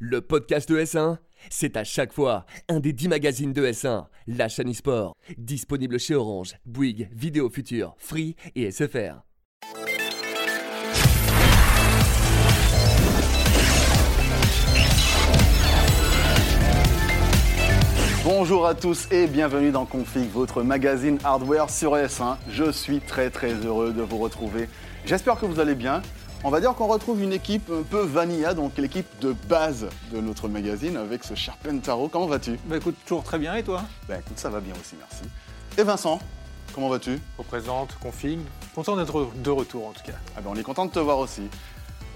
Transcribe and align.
Le 0.00 0.20
podcast 0.20 0.68
de 0.68 0.78
S1, 0.78 1.16
c'est 1.50 1.76
à 1.76 1.82
chaque 1.82 2.12
fois 2.12 2.46
un 2.68 2.78
des 2.78 2.92
10 2.92 3.08
magazines 3.08 3.52
de 3.52 3.66
S1, 3.66 4.06
la 4.28 4.48
chaîne 4.48 4.70
e-sport, 4.70 5.16
disponible 5.36 5.98
chez 5.98 6.14
Orange, 6.14 6.54
Bouygues, 6.64 7.08
Vidéo 7.12 7.50
Future, 7.50 7.96
Free 7.98 8.36
et 8.54 8.70
SFR. 8.70 9.24
Bonjour 18.22 18.66
à 18.66 18.76
tous 18.76 19.10
et 19.10 19.26
bienvenue 19.26 19.72
dans 19.72 19.84
Config, 19.84 20.30
votre 20.30 20.62
magazine 20.62 21.18
hardware 21.24 21.70
sur 21.70 21.96
S1. 21.96 22.36
Je 22.48 22.70
suis 22.70 23.00
très 23.00 23.30
très 23.30 23.52
heureux 23.54 23.92
de 23.92 24.02
vous 24.02 24.18
retrouver. 24.18 24.68
J'espère 25.06 25.40
que 25.40 25.46
vous 25.46 25.58
allez 25.58 25.74
bien. 25.74 26.02
On 26.44 26.50
va 26.50 26.60
dire 26.60 26.72
qu'on 26.74 26.86
retrouve 26.86 27.20
une 27.20 27.32
équipe 27.32 27.68
un 27.68 27.82
peu 27.82 28.00
vanilla, 28.02 28.54
donc 28.54 28.78
l'équipe 28.78 29.18
de 29.18 29.34
base 29.48 29.88
de 30.12 30.20
notre 30.20 30.46
magazine 30.46 30.96
avec 30.96 31.24
ce 31.24 31.34
cher 31.34 31.56
Pentaro. 31.56 32.08
Comment 32.08 32.28
vas-tu? 32.28 32.60
Bah 32.66 32.76
écoute, 32.76 32.94
toujours 33.04 33.24
très 33.24 33.40
bien 33.40 33.56
et 33.56 33.64
toi? 33.64 33.82
Ben 34.08 34.20
écoute, 34.20 34.38
ça 34.38 34.48
va 34.48 34.60
bien 34.60 34.72
aussi, 34.80 34.94
merci. 34.96 35.24
Et 35.76 35.82
Vincent, 35.82 36.20
comment 36.72 36.88
vas-tu? 36.88 37.20
Représente, 37.38 37.98
config. 38.00 38.38
Content 38.72 38.96
d'être 38.96 39.32
de 39.34 39.50
retour 39.50 39.88
en 39.88 39.90
tout 39.90 40.04
cas. 40.04 40.12
Ah 40.36 40.40
ben 40.40 40.50
on 40.52 40.56
est 40.56 40.62
content 40.62 40.86
de 40.86 40.92
te 40.92 41.00
voir 41.00 41.18
aussi. 41.18 41.42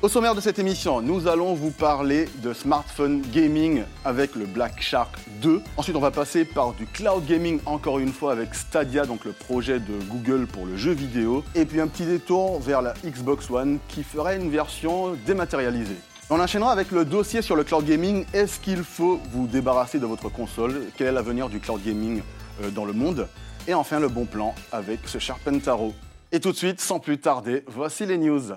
Au 0.03 0.09
sommaire 0.09 0.35
de 0.35 0.41
cette 0.41 0.59
émission, 0.59 1.01
nous 1.01 1.29
allons 1.29 1.55
vous 1.55 1.71
parler 1.71 2.29
de 2.43 2.53
smartphone 2.53 3.23
gaming 3.33 3.85
avec 4.05 4.35
le 4.35 4.47
Black 4.47 4.83
Shark 4.83 5.17
2. 5.41 5.63
Ensuite, 5.77 5.95
on 5.95 6.01
va 6.01 6.11
passer 6.11 6.45
par 6.45 6.73
du 6.73 6.87
cloud 6.87 7.25
gaming 7.25 7.61
encore 7.67 8.01
une 8.01 8.13
fois 8.13 8.33
avec 8.33 8.53
Stadia, 8.53 9.07
donc 9.07 9.25
le 9.25 9.31
projet 9.31 9.79
de 9.79 10.03
Google 10.11 10.49
pour 10.49 10.67
le 10.67 10.77
jeu 10.77 10.91
vidéo. 10.91 11.45
Et 11.55 11.65
puis 11.67 11.81
un 11.81 11.87
petit 11.87 12.05
détour 12.05 12.59
vers 12.59 12.83
la 12.83 12.95
Xbox 13.05 13.49
One 13.49 13.79
qui 13.87 14.03
ferait 14.03 14.39
une 14.39 14.51
version 14.51 15.13
dématérialisée. 15.25 15.99
On 16.31 16.41
enchaînera 16.41 16.73
avec 16.73 16.91
le 16.91 17.05
dossier 17.05 17.41
sur 17.41 17.55
le 17.55 17.63
cloud 17.63 17.85
gaming. 17.85 18.25
Est-ce 18.33 18.59
qu'il 18.59 18.83
faut 18.83 19.21
vous 19.31 19.47
débarrasser 19.47 20.01
de 20.01 20.07
votre 20.07 20.29
console? 20.31 20.83
Quel 20.97 21.07
est 21.07 21.13
l'avenir 21.13 21.49
du 21.49 21.61
cloud 21.61 21.81
gaming 21.81 22.23
euh, 22.65 22.71
dans 22.71 22.87
le 22.87 22.93
monde? 22.93 23.29
Et 23.69 23.75
enfin, 23.75 24.01
le 24.01 24.09
bon 24.09 24.25
plan 24.25 24.53
avec 24.73 25.07
ce 25.07 25.19
cher 25.19 25.39
Pentaro. 25.45 25.95
Et 26.33 26.41
tout 26.41 26.51
de 26.51 26.57
suite, 26.57 26.81
sans 26.81 26.99
plus 26.99 27.19
tarder, 27.19 27.63
voici 27.69 28.05
les 28.05 28.19
news. 28.19 28.53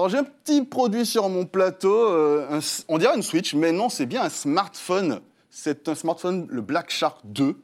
Alors 0.00 0.08
j'ai 0.08 0.16
un 0.16 0.24
petit 0.24 0.62
produit 0.62 1.04
sur 1.04 1.28
mon 1.28 1.44
plateau, 1.44 1.94
euh, 1.94 2.58
on 2.88 2.96
dirait 2.96 3.14
une 3.14 3.22
Switch, 3.22 3.52
mais 3.52 3.70
non, 3.70 3.90
c'est 3.90 4.06
bien 4.06 4.22
un 4.22 4.30
smartphone. 4.30 5.20
C'est 5.50 5.90
un 5.90 5.94
smartphone, 5.94 6.46
le 6.48 6.62
Black 6.62 6.88
Shark 6.88 7.18
2. 7.24 7.54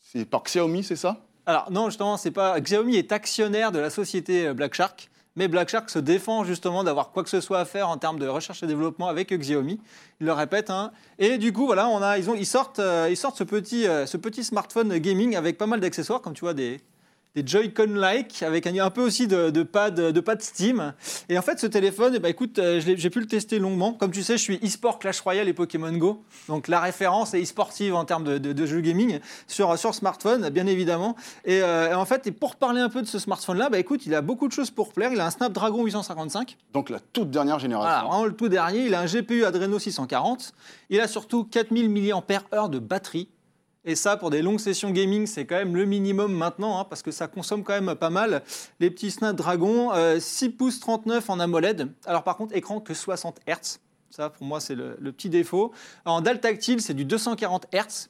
C'est 0.00 0.24
par 0.24 0.42
Xiaomi, 0.42 0.82
c'est 0.82 0.96
ça? 0.96 1.20
Alors 1.46 1.70
non, 1.70 1.90
justement, 1.90 2.16
c'est 2.16 2.32
pas 2.32 2.58
Xiaomi 2.58 2.96
est 2.96 3.12
actionnaire 3.12 3.70
de 3.70 3.78
la 3.78 3.90
société 3.90 4.48
euh, 4.48 4.52
Black 4.52 4.74
Shark, 4.74 5.08
mais 5.36 5.46
Black 5.46 5.68
Shark 5.68 5.90
se 5.90 6.00
défend 6.00 6.42
justement 6.42 6.82
d'avoir 6.82 7.12
quoi 7.12 7.22
que 7.22 7.30
ce 7.30 7.40
soit 7.40 7.60
à 7.60 7.64
faire 7.64 7.88
en 7.88 7.98
termes 7.98 8.18
de 8.18 8.26
recherche 8.26 8.64
et 8.64 8.66
développement 8.66 9.06
avec 9.06 9.32
Xiaomi. 9.32 9.78
Il 10.20 10.26
le 10.26 10.32
répète. 10.32 10.70
Hein. 10.70 10.90
Et 11.20 11.38
du 11.38 11.52
coup, 11.52 11.66
voilà, 11.66 11.86
on 11.88 12.02
a, 12.02 12.18
ils, 12.18 12.46
sortent, 12.46 12.80
euh, 12.80 13.06
ils 13.08 13.16
sortent 13.16 13.38
ce 13.38 13.44
petit, 13.44 13.84
ce 13.84 14.16
petit 14.16 14.42
smartphone 14.42 14.98
gaming 14.98 15.36
avec 15.36 15.56
pas 15.56 15.66
mal 15.66 15.78
d'accessoires, 15.78 16.20
comme 16.20 16.34
tu 16.34 16.40
vois 16.40 16.54
des 16.54 16.80
des 17.34 17.42
Joy-Con-like, 17.44 18.42
avec 18.44 18.66
un, 18.68 18.76
un 18.78 18.90
peu 18.90 19.02
aussi 19.02 19.26
de, 19.26 19.50
de 19.50 19.62
pad, 19.64 19.96
de 19.96 20.20
pad 20.20 20.40
Steam. 20.40 20.94
Et 21.28 21.36
en 21.36 21.42
fait, 21.42 21.58
ce 21.58 21.66
téléphone, 21.66 22.12
eh 22.14 22.20
ben, 22.20 22.28
écoute, 22.28 22.58
euh, 22.60 22.80
j'ai 22.80 23.10
pu 23.10 23.18
le 23.18 23.26
tester 23.26 23.58
longuement. 23.58 23.92
Comme 23.92 24.12
tu 24.12 24.22
sais, 24.22 24.36
je 24.36 24.42
suis 24.42 24.60
e-sport 24.64 25.00
Clash 25.00 25.20
Royale 25.20 25.48
et 25.48 25.52
Pokémon 25.52 25.90
Go. 25.92 26.22
Donc 26.48 26.68
la 26.68 26.78
référence 26.78 27.34
est 27.34 27.42
e-sportive 27.42 27.94
en 27.94 28.04
termes 28.04 28.22
de, 28.24 28.38
de, 28.38 28.52
de 28.52 28.66
jeux 28.66 28.80
gaming 28.80 29.18
sur, 29.48 29.76
sur 29.78 29.94
smartphone, 29.96 30.48
bien 30.50 30.66
évidemment. 30.68 31.16
Et, 31.44 31.60
euh, 31.62 31.90
et 31.90 31.94
en 31.94 32.04
fait, 32.04 32.26
et 32.28 32.32
pour 32.32 32.54
parler 32.54 32.80
un 32.80 32.88
peu 32.88 33.02
de 33.02 33.06
ce 33.08 33.18
smartphone-là, 33.18 33.68
bah, 33.68 33.78
écoute, 33.80 34.06
il 34.06 34.14
a 34.14 34.20
beaucoup 34.22 34.46
de 34.46 34.52
choses 34.52 34.70
pour 34.70 34.92
plaire. 34.92 35.10
Il 35.12 35.20
a 35.20 35.26
un 35.26 35.30
Snapdragon 35.30 35.84
855. 35.84 36.56
Donc 36.72 36.88
la 36.88 37.00
toute 37.00 37.30
dernière 37.30 37.56
Voilà, 37.58 37.62
génération. 37.62 38.08
vraiment 38.10 38.24
le 38.26 38.32
tout 38.34 38.48
dernier. 38.48 38.86
Il 38.86 38.94
a 38.94 39.00
un 39.00 39.06
GPU 39.06 39.44
Adreno 39.44 39.80
640. 39.80 40.52
Il 40.90 41.00
a 41.00 41.08
surtout 41.08 41.42
4000 41.44 41.90
mAh 41.90 42.68
de 42.68 42.78
batterie. 42.78 43.28
Et 43.84 43.96
ça, 43.96 44.16
pour 44.16 44.30
des 44.30 44.40
longues 44.40 44.60
sessions 44.60 44.90
gaming, 44.90 45.26
c'est 45.26 45.44
quand 45.44 45.56
même 45.56 45.76
le 45.76 45.84
minimum 45.84 46.32
maintenant, 46.32 46.80
hein, 46.80 46.86
parce 46.88 47.02
que 47.02 47.10
ça 47.10 47.28
consomme 47.28 47.62
quand 47.62 47.78
même 47.78 47.94
pas 47.94 48.10
mal. 48.10 48.42
Les 48.80 48.90
petits 48.90 49.10
Snapdragon, 49.10 49.92
euh, 49.92 50.18
6 50.18 50.50
pouces 50.50 50.80
39 50.80 51.28
en 51.28 51.38
AMOLED. 51.38 51.92
Alors 52.06 52.22
par 52.22 52.36
contre, 52.36 52.56
écran 52.56 52.80
que 52.80 52.94
60 52.94 53.40
Hz. 53.46 53.80
Ça, 54.08 54.30
pour 54.30 54.46
moi, 54.46 54.60
c'est 54.60 54.74
le, 54.74 54.96
petit 55.12 55.28
défaut. 55.28 55.72
En 56.04 56.20
dalle 56.20 56.40
tactile, 56.40 56.80
c'est 56.80 56.94
du 56.94 57.04
240 57.04 57.66
Hz. 57.74 58.08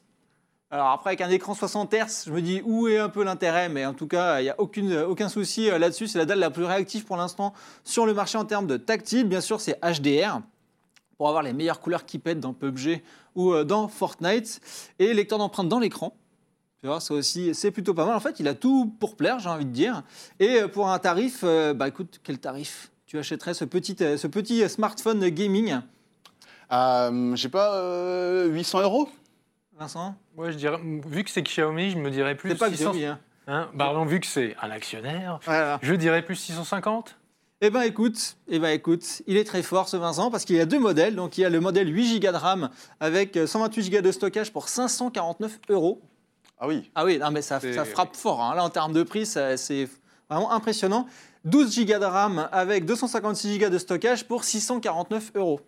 Alors 0.71 0.87
après, 0.87 1.09
avec 1.09 1.21
un 1.21 1.29
écran 1.29 1.53
60 1.53 1.93
Hz, 1.93 2.23
je 2.27 2.31
me 2.31 2.41
dis 2.41 2.61
où 2.63 2.87
est 2.87 2.97
un 2.97 3.09
peu 3.09 3.23
l'intérêt, 3.23 3.67
mais 3.67 3.85
en 3.85 3.93
tout 3.93 4.07
cas, 4.07 4.39
il 4.39 4.43
n'y 4.43 4.49
a 4.49 5.09
aucun 5.09 5.29
souci 5.29 5.69
euh, 5.69 5.77
là-dessus. 5.77 6.07
C'est 6.07 6.19
la 6.19 6.25
dalle 6.25 6.39
la 6.39 6.51
plus 6.51 6.63
réactive 6.63 7.03
pour 7.03 7.17
l'instant 7.17 7.53
sur 7.83 8.05
le 8.05 8.13
marché 8.13 8.37
en 8.37 8.45
termes 8.45 8.67
de 8.67 8.77
tactile. 8.77 9.27
Bien 9.27 9.41
sûr, 9.41 9.59
c'est 9.59 9.77
HDR 9.81 10.39
pour 11.17 11.27
avoir 11.27 11.43
les 11.43 11.53
meilleures 11.53 11.79
couleurs 11.79 12.05
qui 12.05 12.19
pètent 12.19 12.39
dans 12.39 12.53
PUBG 12.53 13.01
ou 13.35 13.53
euh, 13.53 13.63
dans 13.63 13.87
Fortnite. 13.87 14.59
Et 14.99 15.13
lecteur 15.13 15.37
d'empreintes 15.39 15.69
dans 15.69 15.79
l'écran. 15.79 16.15
Tu 16.81 16.87
vois, 16.87 16.99
ça 16.99 17.13
aussi, 17.13 17.55
c'est 17.55 17.71
plutôt 17.71 17.93
pas 17.93 18.05
mal. 18.05 18.15
En 18.15 18.19
fait, 18.19 18.39
il 18.39 18.47
a 18.47 18.53
tout 18.53 18.93
pour 18.99 19.15
plaire, 19.15 19.39
j'ai 19.39 19.49
envie 19.49 19.65
de 19.65 19.71
dire. 19.71 20.03
Et 20.39 20.61
euh, 20.61 20.67
pour 20.67 20.89
un 20.89 20.99
tarif, 20.99 21.39
euh, 21.43 21.73
bah 21.73 21.87
écoute, 21.87 22.19
quel 22.23 22.37
tarif 22.39 22.91
tu 23.07 23.17
achèterais 23.17 23.53
ce 23.53 23.65
petit, 23.65 23.95
ce 23.97 24.27
petit 24.27 24.67
smartphone 24.69 25.27
gaming, 25.29 25.79
Euh, 26.71 27.35
J'ai 27.35 27.49
pas 27.49 27.75
euh, 27.75 28.47
800 28.47 28.81
euros 28.81 29.09
Vincent? 29.77 30.15
Ouais, 30.37 30.51
je 30.51 30.57
dirais, 30.57 30.79
vu 31.07 31.23
que 31.23 31.29
c'est 31.29 31.41
Xiaomi, 31.43 31.91
je 31.91 31.97
me 31.97 32.09
dirais 32.09 32.35
plus. 32.35 32.51
C'est 32.51 32.57
pas 32.57 32.69
600 32.69 32.91
Xiaomi, 32.91 33.05
hein. 33.05 33.19
Hein, 33.47 33.69
Pardon, 33.77 34.05
vu 34.05 34.19
que 34.19 34.25
c'est 34.25 34.55
un 34.61 34.71
actionnaire, 34.71 35.39
Voilà. 35.45 35.77
je 35.83 35.93
dirais 35.93 36.23
plus 36.23 36.35
650. 36.35 37.17
Eh 37.65 37.71
ben 37.71 37.81
écoute, 37.81 38.37
eh 38.47 38.59
ben 38.59 38.69
écoute, 38.69 39.23
il 39.25 39.37
est 39.37 39.43
très 39.43 39.63
fort 39.63 39.89
ce 39.89 39.97
Vincent 39.97 40.29
parce 40.29 40.45
qu'il 40.45 40.55
y 40.55 40.59
a 40.59 40.67
deux 40.67 40.77
modèles. 40.77 41.15
Donc 41.15 41.39
il 41.39 41.41
y 41.41 41.45
a 41.45 41.49
le 41.49 41.59
modèle 41.59 41.91
8 41.91 42.19
Go 42.19 42.31
de 42.31 42.37
RAM 42.37 42.69
avec 42.99 43.35
euh, 43.37 43.47
128 43.47 43.89
Go 43.89 44.01
de 44.01 44.11
stockage 44.11 44.53
pour 44.53 44.69
549 44.69 45.61
euros. 45.69 45.99
Ah 46.59 46.67
oui. 46.67 46.91
Ah 46.93 47.03
oui, 47.05 47.17
non, 47.17 47.31
mais 47.31 47.41
ça, 47.41 47.59
frappe 47.59 48.15
fort. 48.15 48.39
hein. 48.43 48.53
Là, 48.53 48.63
en 48.63 48.69
termes 48.69 48.93
de 48.93 49.01
prix, 49.01 49.25
c'est 49.25 49.89
vraiment 50.29 50.51
impressionnant. 50.51 51.07
12 51.45 51.85
Go 51.87 51.97
de 51.97 52.05
RAM 52.05 52.47
avec 52.51 52.85
256 52.85 53.57
Go 53.57 53.69
de 53.69 53.79
stockage 53.79 54.27
pour 54.27 54.43
649 54.43 55.31
euros. 55.33 55.59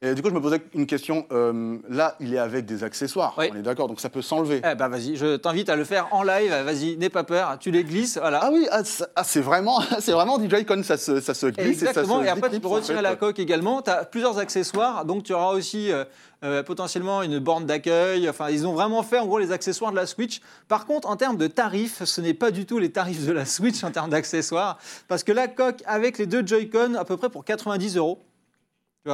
Et 0.00 0.14
du 0.14 0.22
coup, 0.22 0.28
je 0.28 0.34
me 0.34 0.40
posais 0.40 0.62
une 0.74 0.86
question. 0.86 1.26
Euh, 1.32 1.76
là, 1.88 2.14
il 2.20 2.32
est 2.32 2.38
avec 2.38 2.66
des 2.66 2.84
accessoires. 2.84 3.34
Oui. 3.36 3.50
On 3.52 3.56
est 3.56 3.62
d'accord, 3.62 3.88
donc 3.88 3.98
ça 3.98 4.08
peut 4.08 4.22
s'enlever. 4.22 4.62
Eh 4.64 4.76
ben 4.76 4.86
vas-y, 4.86 5.16
je 5.16 5.34
t'invite 5.34 5.68
à 5.68 5.74
le 5.74 5.82
faire 5.82 6.06
en 6.12 6.22
live. 6.22 6.52
Vas-y, 6.52 6.96
n'aie 6.96 7.08
pas 7.08 7.24
peur. 7.24 7.56
Tu 7.58 7.72
les 7.72 7.82
glisses, 7.82 8.16
voilà. 8.16 8.38
Ah 8.40 8.50
oui, 8.52 8.68
ah, 8.70 8.82
ah, 9.16 9.24
c'est 9.24 9.40
vraiment, 9.40 9.80
c'est 9.98 10.12
vraiment 10.12 10.38
du 10.38 10.48
Joy-Con, 10.48 10.84
ça 10.84 10.96
se, 10.96 11.20
ça 11.20 11.34
se 11.34 11.46
glisse 11.46 11.82
Exactement, 11.82 12.22
et 12.22 12.26
ça 12.26 12.30
se 12.32 12.36
et 12.36 12.38
après 12.38 12.50
tu 12.50 12.60
peux 12.60 12.68
en 12.68 12.72
retirer 12.72 12.98
fait. 12.98 13.02
la 13.02 13.16
coque 13.16 13.40
également. 13.40 13.82
Tu 13.82 13.90
as 13.90 14.04
plusieurs 14.04 14.38
accessoires, 14.38 15.04
donc 15.04 15.24
tu 15.24 15.32
auras 15.32 15.50
aussi 15.50 15.90
euh, 15.90 16.04
euh, 16.44 16.62
potentiellement 16.62 17.24
une 17.24 17.40
borne 17.40 17.66
d'accueil. 17.66 18.28
Enfin, 18.28 18.50
ils 18.50 18.68
ont 18.68 18.74
vraiment 18.74 19.02
fait 19.02 19.18
en 19.18 19.26
gros 19.26 19.40
les 19.40 19.50
accessoires 19.50 19.90
de 19.90 19.96
la 19.96 20.06
Switch. 20.06 20.40
Par 20.68 20.86
contre, 20.86 21.08
en 21.08 21.16
termes 21.16 21.38
de 21.38 21.48
tarifs, 21.48 22.04
ce 22.04 22.20
n'est 22.20 22.34
pas 22.34 22.52
du 22.52 22.66
tout 22.66 22.78
les 22.78 22.92
tarifs 22.92 23.26
de 23.26 23.32
la 23.32 23.44
Switch 23.44 23.82
en 23.82 23.90
termes 23.90 24.10
d'accessoires, 24.10 24.78
parce 25.08 25.24
que 25.24 25.32
la 25.32 25.48
coque 25.48 25.82
avec 25.86 26.18
les 26.18 26.26
deux 26.26 26.46
Joy-Con, 26.46 26.94
à 26.94 27.04
peu 27.04 27.16
près 27.16 27.30
pour 27.30 27.44
90 27.44 27.96
euros. 27.96 28.20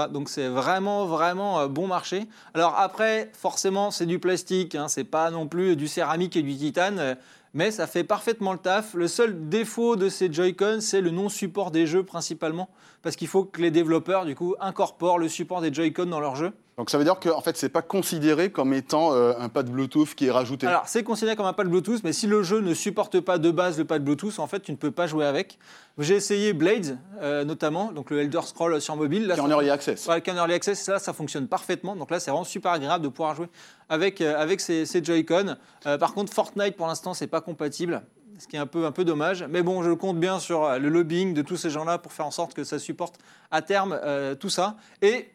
Donc 0.08 0.28
c'est 0.28 0.48
vraiment, 0.48 1.06
vraiment 1.06 1.60
euh, 1.60 1.68
bon 1.68 1.86
marché. 1.86 2.26
Alors 2.52 2.74
après, 2.76 3.30
forcément, 3.32 3.90
c'est 3.90 4.06
du 4.06 4.18
plastique, 4.18 4.74
hein, 4.74 4.88
c'est 4.88 5.04
pas 5.04 5.30
non 5.30 5.46
plus 5.46 5.76
du 5.76 5.88
céramique 5.88 6.36
et 6.36 6.42
du 6.42 6.56
titane, 6.56 6.98
euh, 6.98 7.14
mais 7.54 7.70
ça 7.70 7.86
fait 7.86 8.04
parfaitement 8.04 8.52
le 8.52 8.58
taf. 8.58 8.94
Le 8.94 9.08
seul 9.08 9.48
défaut 9.48 9.96
de 9.96 10.08
ces 10.08 10.32
Joy-Con, 10.32 10.78
c'est 10.80 11.00
le 11.00 11.10
non-support 11.10 11.70
des 11.70 11.86
jeux 11.86 12.02
principalement, 12.02 12.68
parce 13.02 13.16
qu'il 13.16 13.28
faut 13.28 13.44
que 13.44 13.62
les 13.62 13.70
développeurs, 13.70 14.24
du 14.24 14.34
coup, 14.34 14.54
incorporent 14.60 15.18
le 15.18 15.28
support 15.28 15.60
des 15.60 15.72
Joy-Con 15.72 16.06
dans 16.06 16.20
leurs 16.20 16.36
jeux. 16.36 16.52
Donc 16.76 16.90
ça 16.90 16.98
veut 16.98 17.04
dire 17.04 17.20
que 17.20 17.28
en 17.28 17.40
fait, 17.40 17.56
c'est 17.56 17.68
pas 17.68 17.82
considéré 17.82 18.50
comme 18.50 18.74
étant 18.74 19.12
euh, 19.12 19.32
un 19.38 19.48
pad 19.48 19.70
Bluetooth 19.70 20.14
qui 20.14 20.26
est 20.26 20.30
rajouté. 20.30 20.66
Alors, 20.66 20.88
c'est 20.88 21.04
considéré 21.04 21.36
comme 21.36 21.46
un 21.46 21.52
pad 21.52 21.68
Bluetooth, 21.68 22.02
mais 22.02 22.12
si 22.12 22.26
le 22.26 22.42
jeu 22.42 22.60
ne 22.60 22.74
supporte 22.74 23.20
pas 23.20 23.38
de 23.38 23.50
base 23.50 23.78
le 23.78 23.84
pad 23.84 24.02
Bluetooth, 24.02 24.38
en 24.38 24.46
fait, 24.48 24.60
tu 24.60 24.72
ne 24.72 24.76
peux 24.76 24.90
pas 24.90 25.06
jouer 25.06 25.24
avec. 25.24 25.58
J'ai 25.98 26.16
essayé 26.16 26.52
Blades, 26.52 26.98
euh, 27.20 27.44
notamment, 27.44 27.92
donc 27.92 28.10
le 28.10 28.20
Elder 28.20 28.40
Scroll 28.44 28.80
sur 28.80 28.96
mobile. 28.96 29.28
Là, 29.28 29.34
qui 29.36 29.40
en 29.40 29.50
early 29.50 29.70
access. 29.70 30.06
Ouais, 30.06 30.12
avec 30.12 30.28
un 30.28 30.34
early 30.34 30.54
access, 30.54 30.82
ça, 30.82 30.98
ça 30.98 31.12
fonctionne 31.12 31.46
parfaitement. 31.46 31.94
Donc 31.94 32.10
là, 32.10 32.18
c'est 32.18 32.32
vraiment 32.32 32.44
super 32.44 32.72
agréable 32.72 33.04
de 33.04 33.08
pouvoir 33.08 33.36
jouer 33.36 33.46
avec, 33.88 34.20
euh, 34.20 34.36
avec 34.36 34.60
ces, 34.60 34.86
ces 34.86 35.04
Joy-Con. 35.04 35.54
Euh, 35.86 35.96
par 35.96 36.12
contre, 36.12 36.32
Fortnite, 36.32 36.76
pour 36.76 36.88
l'instant, 36.88 37.14
c'est 37.14 37.28
pas 37.28 37.40
compatible. 37.40 38.02
Ce 38.36 38.48
qui 38.48 38.56
est 38.56 38.58
un 38.58 38.66
peu, 38.66 38.84
un 38.84 38.90
peu 38.90 39.04
dommage. 39.04 39.44
Mais 39.48 39.62
bon, 39.62 39.84
je 39.84 39.92
compte 39.92 40.18
bien 40.18 40.40
sur 40.40 40.68
le 40.76 40.88
lobbying 40.88 41.34
de 41.34 41.42
tous 41.42 41.56
ces 41.56 41.70
gens-là 41.70 41.98
pour 41.98 42.12
faire 42.12 42.26
en 42.26 42.32
sorte 42.32 42.52
que 42.52 42.64
ça 42.64 42.80
supporte 42.80 43.14
à 43.52 43.62
terme 43.62 43.96
euh, 44.02 44.34
tout 44.34 44.48
ça. 44.48 44.74
Et 45.02 45.28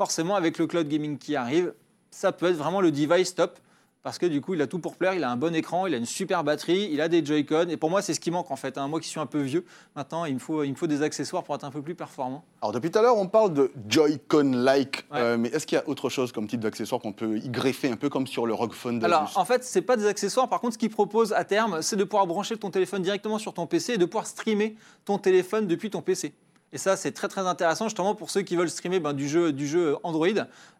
forcément, 0.00 0.34
avec 0.34 0.56
le 0.56 0.66
cloud 0.66 0.88
gaming 0.88 1.18
qui 1.18 1.36
arrive, 1.36 1.74
ça 2.10 2.32
peut 2.32 2.46
être 2.46 2.56
vraiment 2.56 2.80
le 2.80 2.90
device 2.90 3.34
top. 3.34 3.58
Parce 4.02 4.16
que 4.16 4.24
du 4.24 4.40
coup, 4.40 4.54
il 4.54 4.62
a 4.62 4.66
tout 4.66 4.78
pour 4.78 4.96
plaire, 4.96 5.12
il 5.12 5.22
a 5.24 5.30
un 5.30 5.36
bon 5.36 5.54
écran, 5.54 5.86
il 5.86 5.92
a 5.92 5.98
une 5.98 6.06
super 6.06 6.42
batterie, 6.42 6.88
il 6.90 7.02
a 7.02 7.08
des 7.08 7.22
Joy-Con. 7.22 7.66
Et 7.68 7.76
pour 7.76 7.90
moi, 7.90 8.00
c'est 8.00 8.14
ce 8.14 8.20
qui 8.20 8.30
manque 8.30 8.50
en 8.50 8.56
fait. 8.56 8.78
hein. 8.78 8.88
Moi 8.88 8.98
qui 8.98 9.06
suis 9.10 9.20
un 9.20 9.26
peu 9.26 9.40
vieux, 9.42 9.62
maintenant, 9.94 10.24
il 10.24 10.32
me, 10.32 10.38
faut, 10.38 10.64
il 10.64 10.70
me 10.70 10.74
faut 10.74 10.86
des 10.86 11.02
accessoires 11.02 11.44
pour 11.44 11.54
être 11.54 11.64
un 11.64 11.70
peu 11.70 11.82
plus 11.82 11.94
performant. 11.94 12.42
Alors 12.62 12.72
depuis 12.72 12.90
tout 12.90 12.98
à 12.98 13.02
l'heure, 13.02 13.18
on 13.18 13.28
parle 13.28 13.52
de 13.52 13.70
Joy-Con-like, 13.90 15.04
Ouais. 15.12 15.18
euh, 15.20 15.36
mais 15.36 15.50
est-ce 15.50 15.66
qu'il 15.66 15.76
y 15.76 15.78
a 15.78 15.86
autre 15.86 16.08
chose 16.08 16.32
comme 16.32 16.46
type 16.48 16.60
d'accessoire 16.60 16.98
qu'on 16.98 17.12
peut 17.12 17.36
y 17.36 17.50
greffer 17.50 17.90
un 17.90 17.96
peu 17.96 18.08
comme 18.08 18.26
sur 18.26 18.46
le 18.46 18.54
ROG 18.54 18.72
Phone 18.72 19.04
Alors, 19.04 19.30
en 19.36 19.44
fait, 19.44 19.64
c'est 19.64 19.82
pas 19.82 19.98
des 19.98 20.06
accessoires. 20.06 20.48
Par 20.48 20.60
contre, 20.60 20.72
ce 20.72 20.78
qu'ils 20.78 20.88
proposent 20.88 21.34
à 21.34 21.44
terme, 21.44 21.82
c'est 21.82 21.96
de 21.96 22.04
pouvoir 22.04 22.26
brancher 22.26 22.56
ton 22.56 22.70
téléphone 22.70 23.02
directement 23.02 23.38
sur 23.38 23.52
ton 23.52 23.66
PC 23.66 23.92
et 23.94 23.98
de 23.98 24.06
pouvoir 24.06 24.26
streamer 24.26 24.76
ton 25.04 25.18
téléphone 25.18 25.66
depuis 25.66 25.90
ton 25.90 26.00
PC. 26.00 26.32
Et 26.72 26.78
ça, 26.78 26.96
c'est 26.96 27.10
très 27.10 27.26
très 27.26 27.46
intéressant 27.46 27.86
justement 27.86 28.14
pour 28.14 28.30
ceux 28.30 28.42
qui 28.42 28.54
veulent 28.54 28.70
streamer 28.70 29.00
ben, 29.00 29.12
du, 29.12 29.28
jeu, 29.28 29.52
du 29.52 29.66
jeu 29.66 29.96
Android. 30.04 30.28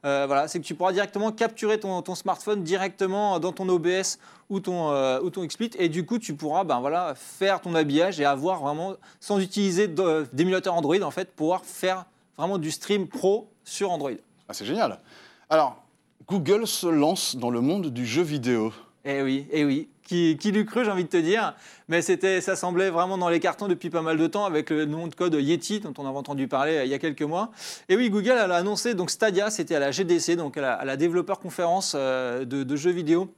Euh, 0.04 0.24
voilà, 0.26 0.46
c'est 0.46 0.60
que 0.60 0.64
tu 0.64 0.74
pourras 0.74 0.92
directement 0.92 1.32
capturer 1.32 1.80
ton, 1.80 2.00
ton, 2.02 2.14
smartphone 2.14 2.62
directement 2.62 3.40
dans 3.40 3.52
ton 3.52 3.68
OBS 3.68 4.18
ou 4.50 4.60
ton, 4.60 4.90
euh, 4.92 5.20
ou 5.20 5.30
ton 5.30 5.44
XSplit. 5.44 5.70
Et 5.78 5.88
du 5.88 6.06
coup, 6.06 6.18
tu 6.18 6.34
pourras 6.34 6.62
ben, 6.62 6.80
voilà, 6.80 7.14
faire 7.16 7.60
ton 7.60 7.74
habillage 7.74 8.20
et 8.20 8.24
avoir 8.24 8.60
vraiment, 8.60 8.94
sans 9.18 9.40
utiliser 9.40 9.88
d'émulateur 10.32 10.74
Android, 10.74 11.00
en 11.02 11.10
fait, 11.10 11.32
pouvoir 11.34 11.64
faire 11.64 12.04
vraiment 12.36 12.58
du 12.58 12.70
stream 12.70 13.08
pro 13.08 13.50
sur 13.64 13.90
Android. 13.90 14.12
Ah, 14.48 14.54
c'est 14.54 14.64
génial. 14.64 15.00
Alors, 15.48 15.82
Google 16.28 16.68
se 16.68 16.86
lance 16.86 17.34
dans 17.34 17.50
le 17.50 17.60
monde 17.60 17.88
du 17.88 18.06
jeu 18.06 18.22
vidéo. 18.22 18.72
Eh 19.04 19.22
oui, 19.22 19.48
eh 19.50 19.64
oui. 19.64 19.88
Qui, 20.10 20.36
qui 20.36 20.50
l'eût 20.50 20.64
cru, 20.64 20.84
j'ai 20.84 20.90
envie 20.90 21.04
de 21.04 21.08
te 21.08 21.16
dire. 21.16 21.54
Mais 21.86 22.02
c'était, 22.02 22.40
ça 22.40 22.56
semblait 22.56 22.90
vraiment 22.90 23.16
dans 23.16 23.28
les 23.28 23.38
cartons 23.38 23.68
depuis 23.68 23.90
pas 23.90 24.02
mal 24.02 24.16
de 24.16 24.26
temps 24.26 24.44
avec 24.44 24.70
le 24.70 24.84
nom 24.84 25.06
de 25.06 25.14
code 25.14 25.34
Yeti, 25.34 25.78
dont 25.78 25.94
on 25.98 26.04
avait 26.04 26.18
entendu 26.18 26.48
parler 26.48 26.78
euh, 26.78 26.84
il 26.84 26.90
y 26.90 26.94
a 26.94 26.98
quelques 26.98 27.22
mois. 27.22 27.52
Et 27.88 27.94
oui, 27.94 28.10
Google 28.10 28.32
a 28.32 28.52
annoncé, 28.56 28.94
donc 28.94 29.08
Stadia, 29.08 29.50
c'était 29.50 29.76
à 29.76 29.78
la 29.78 29.92
GDC, 29.92 30.34
donc 30.34 30.56
à 30.56 30.62
la, 30.62 30.74
à 30.80 30.96
développeur 30.96 31.38
conférence 31.38 31.92
euh, 31.96 32.44
de, 32.44 32.64
de, 32.64 32.74
jeux 32.74 32.90
vidéo 32.90 33.32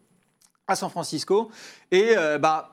à 0.67 0.75
San 0.75 0.89
Francisco. 0.89 1.51
Et 1.91 2.17
euh, 2.17 2.39
bah, 2.39 2.71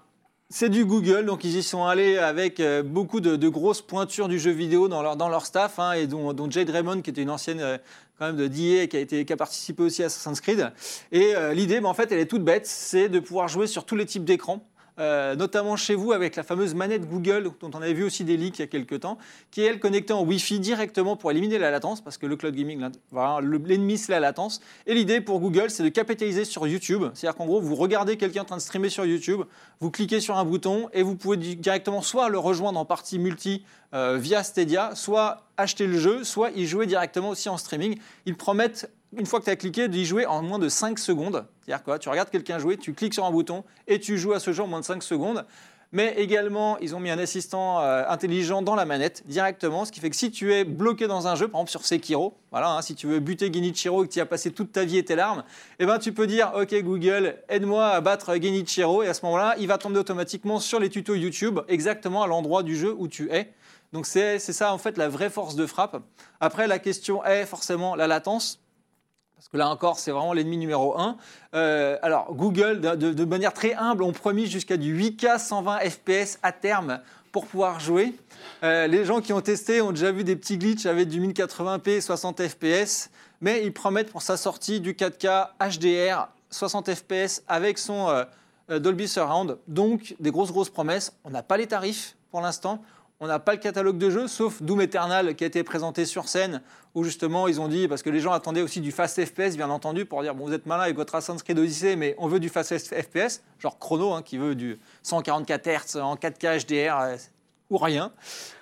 c'est 0.50 0.70
du 0.70 0.86
Google, 0.86 1.26
donc 1.26 1.44
ils 1.44 1.56
y 1.58 1.64
sont 1.64 1.86
allés 1.86 2.18
avec 2.18 2.62
beaucoup 2.86 3.20
de, 3.20 3.48
grosses 3.48 3.82
pointures 3.82 4.28
du 4.28 4.40
jeu 4.40 4.52
vidéo 4.52 4.88
dans 4.88 5.02
leur, 5.02 5.16
dans 5.16 5.30
leur 5.30 5.46
staff, 5.46 5.78
hein, 5.80 5.94
et 5.94 6.08
dont, 6.08 6.34
dont, 6.34 6.50
Jade 6.50 6.70
Raymond, 6.70 7.02
qui 7.02 7.12
était 7.12 7.22
une 7.22 7.30
ancienne 7.30 7.80
quand 8.20 8.26
même 8.28 8.36
de 8.36 8.48
DIA, 8.48 8.88
qui 8.88 8.98
a, 8.98 9.06
qui 9.06 9.34
a 9.34 9.38
participé 9.38 9.82
aussi 9.82 10.04
à 10.04 10.08
Assassin's 10.08 10.42
Creed. 10.42 10.72
Et 11.12 11.36
euh, 11.36 11.54
l'idée, 11.54 11.80
bah, 11.80 11.88
en 11.88 11.94
fait, 11.94 12.12
elle 12.12 12.20
est 12.20 12.26
toute 12.26 12.44
bête, 12.44 12.68
c'est 12.68 13.08
de 13.08 13.20
pouvoir 13.20 13.48
jouer 13.48 13.66
sur 13.66 13.86
tous 13.86 13.96
les 13.96 14.06
types 14.06 14.26
d'écrans. 14.26 14.66
Euh, 15.00 15.36
notamment 15.36 15.78
chez 15.78 15.96
vous 15.96 16.12
avec 16.12 16.36
la 16.36 16.44
fameuse 16.44 16.76
manette 16.76 17.08
Google, 17.10 17.52
dont 17.62 17.72
on 17.74 17.82
avait 17.82 17.94
vu 17.94 18.04
aussi 18.04 18.26
des 18.26 18.36
leaks 18.36 18.60
il 18.60 18.62
y 18.62 18.66
a 18.66 18.68
quelques 18.68 19.00
temps, 19.00 19.18
qui 19.50 19.62
est 19.62 19.66
elle 19.66 19.80
connectée 19.80 20.14
en 20.14 20.24
Wi-Fi 20.24 20.60
directement 20.60 21.16
pour 21.16 21.32
éliminer 21.32 21.58
la 21.58 21.72
latence, 21.72 22.02
parce 22.02 22.18
que 22.18 22.26
le 22.26 22.36
cloud 22.36 22.54
gaming, 22.54 22.86
l'ennemi 23.42 23.98
c'est 23.98 24.12
la 24.12 24.20
latence. 24.20 24.60
Et 24.88 24.94
l'idée 24.94 25.22
pour 25.22 25.40
Google, 25.40 25.70
c'est 25.70 25.84
de 25.84 25.90
capitaliser 25.90 26.44
sur 26.44 26.68
YouTube, 26.68 27.06
c'est-à-dire 27.14 27.38
qu'en 27.38 27.46
gros, 27.46 27.62
vous 27.62 27.76
regardez 27.76 28.18
quelqu'un 28.18 28.42
en 28.42 28.46
train 28.46 28.58
de 28.58 28.62
streamer 28.62 28.90
sur 28.90 29.06
YouTube, 29.06 29.44
vous 29.80 29.92
cliquez 29.92 30.20
sur 30.20 30.38
un 30.38 30.44
bouton 30.44 30.90
et 30.92 31.04
vous 31.04 31.16
pouvez 31.16 31.38
directement 31.38 32.02
soit 32.02 32.28
le 32.28 32.38
rejoindre 32.38 32.80
en 32.80 32.86
partie 32.86 33.20
multi 33.20 33.64
euh, 33.94 34.18
via 34.20 34.44
Stadia, 34.44 34.96
soit 34.96 35.46
acheter 35.56 35.88
le 35.88 35.98
jeu, 35.98 36.24
soit 36.24 36.52
y 36.52 36.66
jouer 36.66 36.88
directement 36.88 37.30
aussi 37.30 37.48
en 37.50 37.58
streaming. 37.58 37.98
Ils 38.26 38.36
promettent 38.36 38.90
une 39.18 39.26
fois 39.26 39.40
que 39.40 39.46
tu 39.46 39.52
as 39.52 39.56
cliqué, 39.56 39.88
d'y 39.88 40.06
jouer 40.06 40.26
en 40.26 40.42
moins 40.42 40.60
de 40.60 40.70
5 40.70 41.00
secondes. 41.00 41.46
C'est-à-dire 41.62 41.84
quoi 41.84 42.00
Tu 42.00 42.10
regardes 42.10 42.30
quelqu'un 42.30 42.60
jouer, 42.60 42.78
tu 42.78 42.94
cliques 42.94 43.14
sur 43.14 43.26
un 43.26 43.32
bouton 43.32 43.64
et 43.88 44.00
tu 44.00 44.18
joues 44.18 44.34
à 44.34 44.40
ce 44.40 44.54
jeu 44.54 44.64
en 44.64 44.68
moins 44.68 44.80
de 44.80 44.86
5 44.86 45.02
secondes. 45.04 45.46
Mais 45.92 46.14
également, 46.18 46.78
ils 46.78 46.96
ont 46.96 47.00
mis 47.00 47.10
un 47.10 47.18
assistant 47.18 47.80
euh, 47.82 48.04
intelligent 48.08 48.62
dans 48.62 48.76
la 48.76 48.86
manette 48.86 49.24
directement, 49.26 49.86
ce 49.86 49.92
qui 49.92 50.00
fait 50.00 50.12
que 50.12 50.16
si 50.16 50.30
tu 50.30 50.54
es 50.54 50.64
bloqué 50.64 51.08
dans 51.08 51.28
un 51.28 51.34
jeu, 51.34 51.48
par 51.48 51.62
exemple 51.62 51.72
sur 51.72 51.84
Sekiro, 51.84 52.36
voilà, 52.52 52.74
hein, 52.74 52.82
si 52.84 52.94
tu 52.94 53.08
veux 53.08 53.20
buter 53.20 53.52
Genichiro 53.52 54.04
et 54.04 54.08
que 54.08 54.14
tu 54.14 54.20
as 54.20 54.28
passé 54.28 54.52
toute 54.52 54.72
ta 54.72 54.86
vie 54.86 55.00
et 55.00 55.06
tes 55.06 55.16
larmes, 55.16 55.44
eh 55.80 55.88
ben, 55.88 55.98
tu 55.98 56.14
peux 56.14 56.28
dire 56.28 56.52
Ok 56.56 56.76
Google, 56.84 57.38
aide-moi 57.50 57.88
à 57.88 58.02
battre 58.02 58.36
Genichiro, 58.36 59.02
et 59.02 59.08
à 59.08 59.16
ce 59.16 59.26
moment-là, 59.26 59.56
il 59.58 59.68
va 59.68 59.80
tomber 59.80 59.98
automatiquement 59.98 60.60
sur 60.60 60.80
les 60.80 60.90
tutos 60.90 61.16
YouTube, 61.16 61.60
exactement 61.68 62.22
à 62.22 62.28
l'endroit 62.28 62.62
du 62.62 62.78
jeu 62.78 62.94
où 62.96 63.08
tu 63.08 63.32
es. 63.32 63.52
Donc 63.92 64.06
c'est 64.06 64.38
ça 64.38 64.72
en 64.72 64.78
fait 64.78 64.96
la 64.96 65.10
vraie 65.10 65.32
force 65.32 65.56
de 65.56 65.66
frappe. 65.66 66.04
Après, 66.40 66.68
la 66.68 66.78
question 66.78 67.26
est 67.26 67.48
forcément 67.48 67.96
la 67.96 68.06
latence. 68.06 68.60
Parce 69.40 69.48
que 69.48 69.56
là 69.56 69.70
encore, 69.70 69.98
c'est 70.00 70.12
vraiment 70.12 70.34
l'ennemi 70.34 70.58
numéro 70.58 71.00
un. 71.00 71.16
Euh, 71.54 71.98
alors, 72.02 72.36
Google, 72.36 72.82
de, 72.82 73.24
manière 73.24 73.54
très 73.54 73.74
humble, 73.74 74.04
ont 74.04 74.12
promis 74.12 74.48
jusqu'à 74.48 74.76
du 74.76 74.94
8K 74.94 75.40
120 75.40 75.80
FPS 75.90 76.40
à 76.44 76.52
terme 76.52 77.00
pour 77.32 77.46
pouvoir 77.46 77.80
jouer. 77.80 78.14
Euh, 78.64 78.88
les 78.88 79.06
gens 79.06 79.22
qui 79.22 79.32
ont 79.32 79.40
testé 79.40 79.80
ont 79.80 79.94
déjà 79.94 80.12
vu 80.12 80.26
des 80.26 80.36
petits 80.36 80.58
glitches 80.58 80.88
avec 80.88 81.08
du 81.08 81.22
1080p 81.22 82.02
60 82.02 82.46
FPS, 82.50 83.12
mais 83.40 83.64
ils 83.64 83.72
promettent 83.72 84.12
pour 84.12 84.24
sa 84.24 84.36
sortie 84.36 84.82
du 84.82 84.94
4K 84.94 85.52
HDR 85.62 86.28
60 86.50 86.94
FPS 86.94 87.42
avec 87.48 87.78
son 87.78 88.10
euh, 88.10 88.80
Dolby 88.80 89.08
Surround. 89.08 89.58
Donc, 89.70 90.18
des 90.20 90.32
grosses, 90.32 90.52
grosses 90.52 90.70
promesses. 90.70 91.14
On 91.24 91.30
n'a 91.30 91.44
pas 91.44 91.56
les 91.56 91.68
tarifs 91.68 92.18
pour 92.30 92.42
l'instant. 92.42 92.84
On 93.22 93.28
n'a 93.28 93.40
pas 93.40 93.52
le 93.52 93.60
catalogue 93.60 93.98
de 93.98 94.10
jeux, 94.10 94.28
sauf 94.30 94.62
Doom 94.62 94.80
Eternal 94.80 95.36
qui 95.36 95.44
a 95.44 95.48
été 95.48 95.62
présenté 95.64 96.06
sur 96.06 96.30
scène, 96.30 96.62
où 96.96 97.04
justement 97.04 97.50
ils 97.50 97.60
ont 97.60 97.68
dit, 97.68 97.90
parce 97.90 98.02
que 98.02 98.10
les 98.10 98.22
gens 98.22 98.32
attendaient 98.32 98.62
aussi 98.62 98.80
du 98.80 98.94
fast 98.94 99.26
FPS, 99.26 99.58
bien 99.58 99.70
entendu, 99.70 100.06
pour 100.06 100.22
dire, 100.22 100.34
bon, 100.34 100.46
vous 100.46 100.54
êtes 100.54 100.66
malin 100.66 100.84
avec 100.84 100.96
votre 100.96 101.16
Assassin's 101.16 101.44
Creed 101.44 101.60
Odyssey, 101.60 101.98
mais 101.98 102.16
on 102.18 102.28
veut 102.28 102.40
du 102.40 102.48
fast 102.48 102.78
FPS, 102.78 103.42
genre 103.60 103.78
Chrono, 103.78 104.14
hein, 104.14 104.22
qui 104.22 104.38
veut 104.38 104.56
du 104.56 104.80
144 105.04 105.68
Hz 105.68 105.98
en 105.98 106.16
4K 106.16 106.66
HDR, 106.66 106.98
euh, 107.02 107.18
ou 107.70 107.78
rien. 107.78 108.14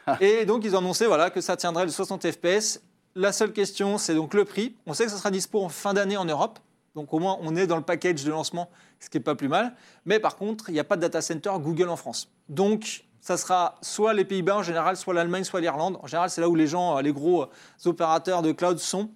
Et 0.22 0.46
donc 0.46 0.66
ils 0.66 0.76
ont 0.76 0.80
annoncé 0.80 1.06
voilà, 1.06 1.30
que 1.30 1.40
ça 1.40 1.56
tiendrait 1.56 1.86
le 1.86 1.92
60 1.92 2.32
FPS. 2.32 2.82
La 3.14 3.32
seule 3.32 3.54
question, 3.54 4.00
c'est 4.00 4.16
donc 4.16 4.34
le 4.34 4.44
prix. 4.44 4.76
On 4.88 4.96
sait 4.96 5.06
que 5.06 5.12
ça 5.12 5.18
sera 5.18 5.30
dispo 5.30 5.64
en 5.64 5.70
fin 5.70 5.94
d'année 5.94 6.18
en 6.18 6.26
Europe. 6.26 6.58
Donc 6.96 7.14
au 7.14 7.20
moins, 7.20 7.38
on 7.42 7.56
est 7.56 7.68
dans 7.68 7.78
le 7.78 7.84
package 7.84 8.24
de 8.24 8.32
lancement, 8.32 8.72
ce 9.00 9.08
qui 9.08 9.18
n'est 9.18 9.24
pas 9.24 9.36
plus 9.36 9.50
mal. 9.50 9.76
Mais 10.06 10.20
par 10.20 10.36
contre, 10.36 10.70
il 10.70 10.74
n'y 10.74 10.80
a 10.80 10.84
pas 10.84 10.96
de 10.96 11.02
data 11.02 11.22
center 11.22 11.52
Google 11.60 11.90
en 11.90 11.96
France. 11.96 12.32
Donc 12.50 13.06
ça 13.28 13.36
sera 13.36 13.76
soit 13.82 14.14
les 14.14 14.24
Pays-Bas 14.24 14.56
en 14.56 14.64
général, 14.64 14.96
soit 14.96 15.14
l'Allemagne, 15.14 15.44
soit 15.44 15.60
l'Irlande. 15.60 15.98
En 16.02 16.08
général, 16.08 16.30
c'est 16.30 16.40
là 16.40 16.48
où 16.48 16.56
les 16.56 16.66
gens, 16.66 16.98
les 17.00 17.12
gros 17.12 17.42
euh, 17.42 17.48
opérateurs 17.84 18.42
de 18.42 18.54
cloud 18.54 18.80
sont. 18.80 19.10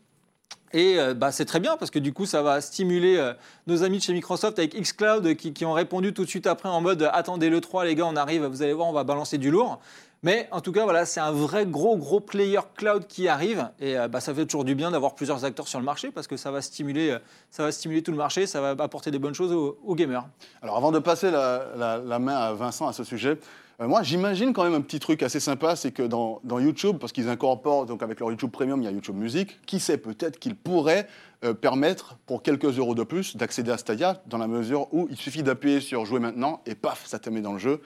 Et 0.74 1.00
euh, 1.00 1.13
bah, 1.13 1.31
c'est 1.31 1.46
très 1.46 1.62
bien 1.62 1.78
parce 1.78 1.92
que 1.92 2.00
du 2.00 2.12
coup, 2.12 2.25
ça 2.25 2.42
va 2.42 2.60
stimuler 2.60 3.16
euh, 3.16 3.34
nos 3.68 3.84
amis 3.84 4.00
de 4.00 4.04
chez 4.04 4.12
Microsoft 4.12 4.60
avec 4.60 4.75
xCloud 4.78 5.36
qui, 5.38 5.54
qui, 5.54 5.63
ont 5.63 5.72
répondu 5.72 6.13
tout 6.13 6.25
de 6.25 6.30
suite 6.30 6.46
après 6.46 6.68
en 6.68 6.81
mode 6.81 7.10
attendez 7.13 7.50
le 7.50 7.62
3 7.62 7.86
les 7.86 7.96
gars, 7.96 8.06
on 8.06 8.18
arrive, 8.18 8.44
vous 8.44 8.62
allez 8.62 8.74
voir, 8.74 8.90
on 8.90 8.92
va 8.92 9.06
balancer 9.06 9.38
du 9.38 9.50
lourd. 9.50 9.80
Mais 10.24 10.50
en 10.52 10.60
tout 10.60 10.74
cas, 10.74 10.84
voilà, 10.84 11.06
c'est 11.06 11.22
un 11.22 11.31
vrai 11.31 11.66
gros, 11.66 11.96
gros 11.96 12.19
player 12.19 12.60
cloud 12.75 13.08
qui 13.08 13.30
arrive. 13.30 13.69
Et 13.80 13.96
bah, 14.10 14.19
ça 14.19 14.36
fait 14.36 14.46
toujours 14.46 14.66
du 14.66 14.75
bien 14.75 14.92
d'avoir 14.92 15.16
plusieurs 15.16 15.46
acteurs 15.46 15.69
sur 15.69 15.80
le 15.80 15.86
marché 15.86 16.12
parce 16.12 16.28
que 16.28 16.36
ça 16.36 16.52
va 16.52 16.62
stimuler, 16.62 17.18
ça 17.50 17.63
va 17.63 17.72
stimuler 17.72 18.04
tout 18.04 18.12
le 18.12 18.18
marché, 18.18 18.46
ça 18.46 18.60
va 18.60 18.84
apporter 18.84 19.10
des 19.10 19.19
bonnes 19.19 19.34
choses 19.34 19.54
aux, 19.54 19.96
gamers. 19.96 20.28
Alors 20.62 20.75
avant 20.75 20.92
de 20.92 21.00
passer 21.00 21.31
la 21.31 22.19
main 22.19 22.36
à 22.36 22.54
Vincent 22.54 22.88
à 22.88 22.94
ce 22.94 23.04
sujet, 23.04 23.40
euh, 23.80 23.88
moi, 23.88 24.04
j'imagine 24.04 24.54
quand 24.54 24.64
même 24.64 24.74
un 24.74 24.82
petit 24.82 25.00
truc 25.00 25.24
assez 25.24 25.40
sympa, 25.40 25.76
c'est 25.76 25.92
que 25.92 26.04
dans, 26.04 26.42
YouTube, 26.60 26.98
parce 27.00 27.12
qu'ils 27.12 27.30
incorporent, 27.30 27.86
donc 27.86 28.04
avec 28.04 28.20
leur 28.20 28.30
YouTube 28.30 28.52
Premium, 28.52 28.82
il 28.82 28.86
y 28.86 28.88
a 28.88 28.92
YouTube 28.92 29.16
Music, 29.16 29.60
qui 29.66 29.80
sait, 29.80 29.98
peut-être 29.98 30.40
qu'ils 30.40 30.56
pourraient 30.56 31.08
euh, 31.44 31.54
permettre, 31.54 32.18
pour 32.26 32.44
quelques 32.44 32.78
euros 32.78 32.96
de 32.96 33.04
plus, 33.04 33.38
d'accéder 33.38 33.72
à 33.72 33.78
Stadia, 33.78 34.22
dans 34.28 34.38
la 34.38 34.48
mesure 34.48 34.88
où 34.94 35.08
il 35.10 35.18
suffit 35.18 35.44
d'appuyer 35.44 35.80
sur 35.80 36.06
Jouer 36.06 36.20
maintenant, 36.20 36.62
et 36.66 36.76
paf, 36.76 37.06
ça 37.06 37.20
te 37.20 37.30
met 37.30 37.42
dans 37.42 37.54
le 37.54 37.60
jeu. 37.60 37.82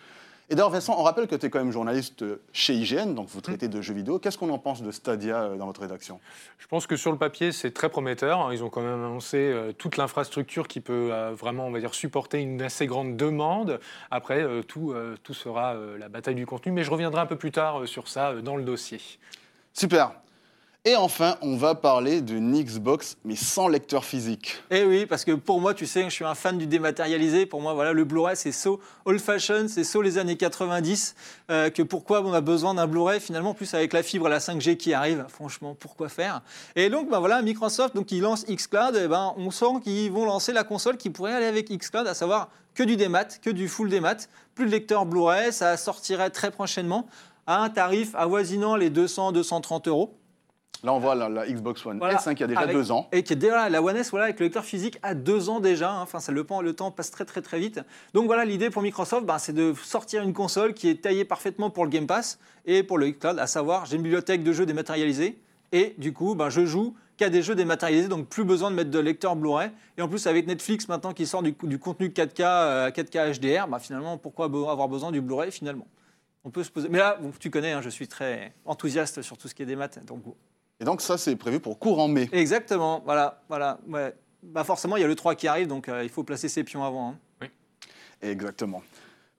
Et 0.49 0.53
d'ailleurs, 0.55 0.69
Vincent, 0.69 0.95
on 0.99 1.01
rappelle 1.01 1.27
que 1.27 1.35
tu 1.35 1.47
es 1.47 1.49
quand 1.49 1.57
même 1.57 1.71
journaliste 1.71 2.23
chez 2.53 2.75
IGN, 2.75 3.15
donc 3.15 3.27
vous 3.29 3.41
traitez 3.41 3.67
de 3.67 3.81
jeux 3.81 3.95
vidéo. 3.95 4.19
Qu'est-ce 4.19 4.37
qu'on 4.37 4.51
en 4.51 4.59
pense 4.59 4.83
de 4.83 4.91
Stadia 4.91 5.41
euh, 5.41 5.55
dans 5.55 5.65
votre 5.65 5.81
rédaction? 5.81 6.19
Je 6.59 6.67
pense 6.67 6.85
que 6.85 6.95
sur 6.95 7.11
le 7.11 7.17
papier, 7.17 7.51
c'est 7.51 7.71
très 7.71 7.89
prometteur. 7.89 8.53
Ils 8.53 8.63
ont 8.63 8.69
quand 8.69 8.81
même 8.81 9.03
annoncé 9.03 9.37
euh, 9.37 9.71
toute 9.71 9.97
l'infrastructure 9.97 10.67
qui 10.67 10.81
peut 10.81 11.09
euh, 11.11 11.33
vraiment, 11.33 11.65
on 11.65 11.71
va 11.71 11.79
dire, 11.79 11.95
supporter 11.95 12.41
une 12.41 12.61
assez 12.61 12.85
grande 12.85 13.17
demande. 13.17 13.79
Après, 14.11 14.45
tout, 14.67 14.93
tout 15.23 15.33
sera 15.33 15.75
la 15.97 16.09
bataille 16.09 16.35
du 16.35 16.45
contenu, 16.45 16.71
mais 16.71 16.83
je 16.83 16.91
reviendrai 16.91 17.21
un 17.21 17.25
peu 17.25 17.35
plus 17.35 17.51
tard 17.51 17.87
sur 17.87 18.07
ça 18.07 18.33
dans 18.33 18.55
le 18.55 18.63
dossier. 18.63 18.99
Super. 19.73 20.11
Et 20.87 20.95
enfin, 20.95 21.35
on 21.41 21.57
va 21.57 21.73
parler 21.73 22.21
d'une 22.21 22.61
Xbox, 22.61 23.17
mais 23.25 23.35
sans 23.35 23.67
lecteur 23.67 24.05
physique. 24.05 24.61
Eh 24.69 24.83
oui, 24.83 25.07
parce 25.07 25.25
que 25.25 25.31
pour 25.31 25.59
moi, 25.59 25.73
tu 25.73 25.87
sais, 25.87 26.03
je 26.03 26.09
suis 26.09 26.25
un 26.25 26.35
fan 26.35 26.59
du 26.59 26.67
dématérialisé. 26.67 27.47
Pour 27.47 27.59
moi, 27.59 27.73
voilà, 27.73 27.91
le 27.91 28.03
Blu-ray, 28.03 28.35
c'est 28.35 28.51
so 28.51 28.79
old-fashioned, 29.05 29.67
c'est 29.67 29.83
so 29.83 30.03
les 30.03 30.19
années 30.19 30.37
90. 30.37 31.15
Euh, 31.49 31.71
que 31.71 31.81
pourquoi 31.81 32.21
on 32.21 32.33
a 32.33 32.41
besoin 32.41 32.75
d'un 32.75 32.85
Blu-ray 32.85 33.19
finalement, 33.19 33.55
plus 33.55 33.73
avec 33.73 33.93
la 33.93 34.03
fibre, 34.03 34.29
la 34.29 34.37
5G 34.37 34.77
qui 34.77 34.93
arrive. 34.93 35.25
Franchement, 35.27 35.75
pourquoi 35.79 36.07
faire? 36.07 36.43
Et 36.75 36.91
donc, 36.91 37.09
ben 37.09 37.17
voilà, 37.17 37.41
Microsoft, 37.41 37.95
donc, 37.95 38.11
ils 38.11 38.21
lancent 38.21 38.45
xCloud. 38.45 38.95
Et 38.95 39.07
ben, 39.07 39.33
on 39.37 39.49
sent 39.49 39.81
qu'ils 39.83 40.11
vont 40.11 40.25
lancer 40.25 40.53
la 40.53 40.63
console 40.63 40.97
qui 40.97 41.09
pourrait 41.09 41.33
aller 41.33 41.47
avec 41.47 41.75
xCloud, 41.75 42.05
à 42.05 42.13
savoir 42.13 42.49
que 42.75 42.83
du 42.83 42.95
démat, 42.95 43.25
que 43.41 43.49
du 43.49 43.69
full 43.69 43.89
démat, 43.89 44.27
plus 44.53 44.67
de 44.67 44.71
lecteur 44.71 45.07
Blu-ray. 45.07 45.51
Ça 45.51 45.77
sortirait 45.77 46.29
très 46.29 46.51
prochainement 46.51 47.07
à 47.47 47.63
un 47.63 47.71
tarif 47.71 48.13
avoisinant 48.13 48.75
les 48.75 48.91
200-230 48.91 49.89
euros. 49.89 50.15
Là, 50.83 50.93
on 50.93 50.99
voit 50.99 51.15
la, 51.15 51.29
la 51.29 51.47
Xbox 51.47 51.85
One 51.85 51.97
voilà, 51.97 52.15
S 52.15 52.27
hein, 52.27 52.35
qui 52.35 52.43
a 52.43 52.47
déjà 52.47 52.59
avec, 52.59 52.75
deux 52.75 52.91
ans. 52.91 53.07
Et 53.11 53.23
qui 53.23 53.33
est 53.33 53.37
déjà 53.37 53.69
la 53.69 53.81
One 53.81 53.95
S 53.95 54.11
voilà, 54.11 54.25
avec 54.25 54.39
le 54.39 54.45
lecteur 54.45 54.63
physique 54.63 54.99
à 55.01 55.13
deux 55.13 55.49
ans 55.49 55.59
déjà. 55.59 55.91
Hein. 55.91 56.01
Enfin, 56.01 56.19
ça, 56.19 56.31
le, 56.31 56.45
le, 56.61 56.73
temps 56.73 56.91
passe 56.91 57.11
très 57.11 57.25
très 57.25 57.41
très 57.41 57.59
vite. 57.59 57.81
Donc 58.13 58.25
voilà, 58.25 58.45
l'idée 58.45 58.69
pour 58.69 58.81
Microsoft, 58.81 59.25
bah, 59.25 59.39
c'est 59.39 59.53
de 59.53 59.73
sortir 59.83 60.21
une 60.21 60.33
console 60.33 60.73
qui 60.73 60.89
est 60.89 61.01
taillée 61.01 61.25
parfaitement 61.25 61.69
pour 61.69 61.85
le 61.85 61.89
Game 61.89 62.07
Pass 62.07 62.39
et 62.65 62.83
pour 62.83 62.97
le 62.97 63.11
cloud, 63.11 63.39
à 63.39 63.47
savoir, 63.47 63.85
j'ai 63.85 63.95
une 63.95 64.03
bibliothèque 64.03 64.43
de 64.43 64.53
jeux 64.53 64.65
dématérialisés 64.65 65.39
et 65.71 65.95
du 65.97 66.13
coup, 66.13 66.35
bah, 66.35 66.49
je 66.49 66.65
joue 66.65 66.95
qu'à 67.17 67.29
des 67.29 67.41
jeux 67.41 67.55
dématérialisés, 67.55 68.07
donc 68.07 68.27
plus 68.27 68.43
besoin 68.43 68.69
de 68.71 68.75
mettre 68.75 68.91
de 68.91 68.99
lecteur 68.99 69.35
Blu-ray. 69.35 69.71
Et 69.97 70.01
en 70.01 70.07
plus, 70.07 70.27
avec 70.27 70.47
Netflix 70.47 70.87
maintenant 70.87 71.13
qui 71.13 71.25
sort 71.25 71.43
du, 71.43 71.55
du 71.63 71.79
contenu 71.79 72.09
4K, 72.09 72.41
euh, 72.41 72.91
4K 72.91 73.39
HDR, 73.39 73.67
bah, 73.67 73.79
finalement, 73.79 74.17
pourquoi 74.17 74.45
avoir 74.45 74.87
besoin 74.87 75.11
du 75.11 75.21
Blu-ray 75.21 75.51
finalement? 75.51 75.87
On 76.43 76.51
peut 76.51 76.63
se 76.63 76.69
poser. 76.69 76.89
Mais 76.89 76.99
là, 76.99 77.17
bon, 77.19 77.31
tu 77.39 77.49
connais, 77.49 77.71
hein, 77.71 77.81
je 77.81 77.89
suis 77.89 78.07
très 78.07 78.53
enthousiaste 78.65 79.21
sur 79.21 79.37
tout 79.37 79.47
ce 79.47 79.55
qui 79.55 79.63
est 79.63 79.65
des 79.65 79.75
maths. 79.75 80.05
Donc, 80.05 80.21
et 80.79 80.83
donc 80.83 81.01
ça, 81.01 81.17
c'est 81.17 81.35
prévu 81.35 81.59
pour 81.59 81.79
courant 81.79 82.07
mai. 82.07 82.29
Exactement, 82.33 83.01
voilà, 83.05 83.41
voilà. 83.47 83.79
Ouais. 83.87 84.13
Bah, 84.43 84.63
forcément, 84.63 84.97
il 84.97 85.01
y 85.01 85.03
a 85.03 85.07
le 85.07 85.15
3 85.15 85.35
qui 85.35 85.47
arrive, 85.47 85.67
donc 85.67 85.87
euh, 85.87 86.03
il 86.03 86.09
faut 86.09 86.23
placer 86.23 86.49
ses 86.49 86.63
pions 86.63 86.83
avant. 86.83 87.09
Hein. 87.09 87.15
Oui. 87.41 87.47
Exactement. 88.21 88.83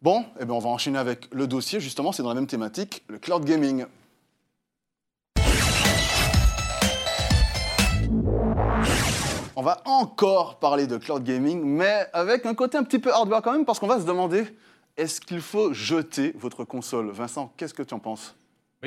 Bon, 0.02 0.25
eh 0.40 0.45
ben, 0.45 0.55
on 0.55 0.59
va 0.59 0.71
enchaîner 0.71 0.99
avec 0.99 1.33
le 1.33 1.47
dossier, 1.47 1.78
justement, 1.78 2.12
c'est 2.12 2.23
dans 2.23 2.31
la 2.31 2.35
même 2.35 2.47
thématique, 2.47 3.05
le 3.09 3.19
cloud 3.19 3.45
gaming. 3.45 3.85
On 9.55 9.62
va 9.62 9.83
encore 9.85 10.59
parler 10.59 10.87
de 10.87 10.97
cloud 10.97 11.23
gaming, 11.23 11.62
mais 11.62 12.07
avec 12.12 12.47
un 12.47 12.55
côté 12.55 12.78
un 12.78 12.83
petit 12.83 12.99
peu 12.99 13.12
hardware 13.12 13.43
quand 13.43 13.52
même, 13.52 13.64
parce 13.64 13.78
qu'on 13.78 13.87
va 13.87 14.00
se 14.00 14.07
demander, 14.07 14.47
est-ce 14.97 15.21
qu'il 15.21 15.40
faut 15.40 15.73
jeter 15.73 16.33
votre 16.38 16.64
console? 16.64 17.11
Vincent, 17.11 17.52
qu'est-ce 17.57 17.75
que 17.75 17.83
tu 17.83 17.95
en 17.95 17.99
penses? 17.99 18.35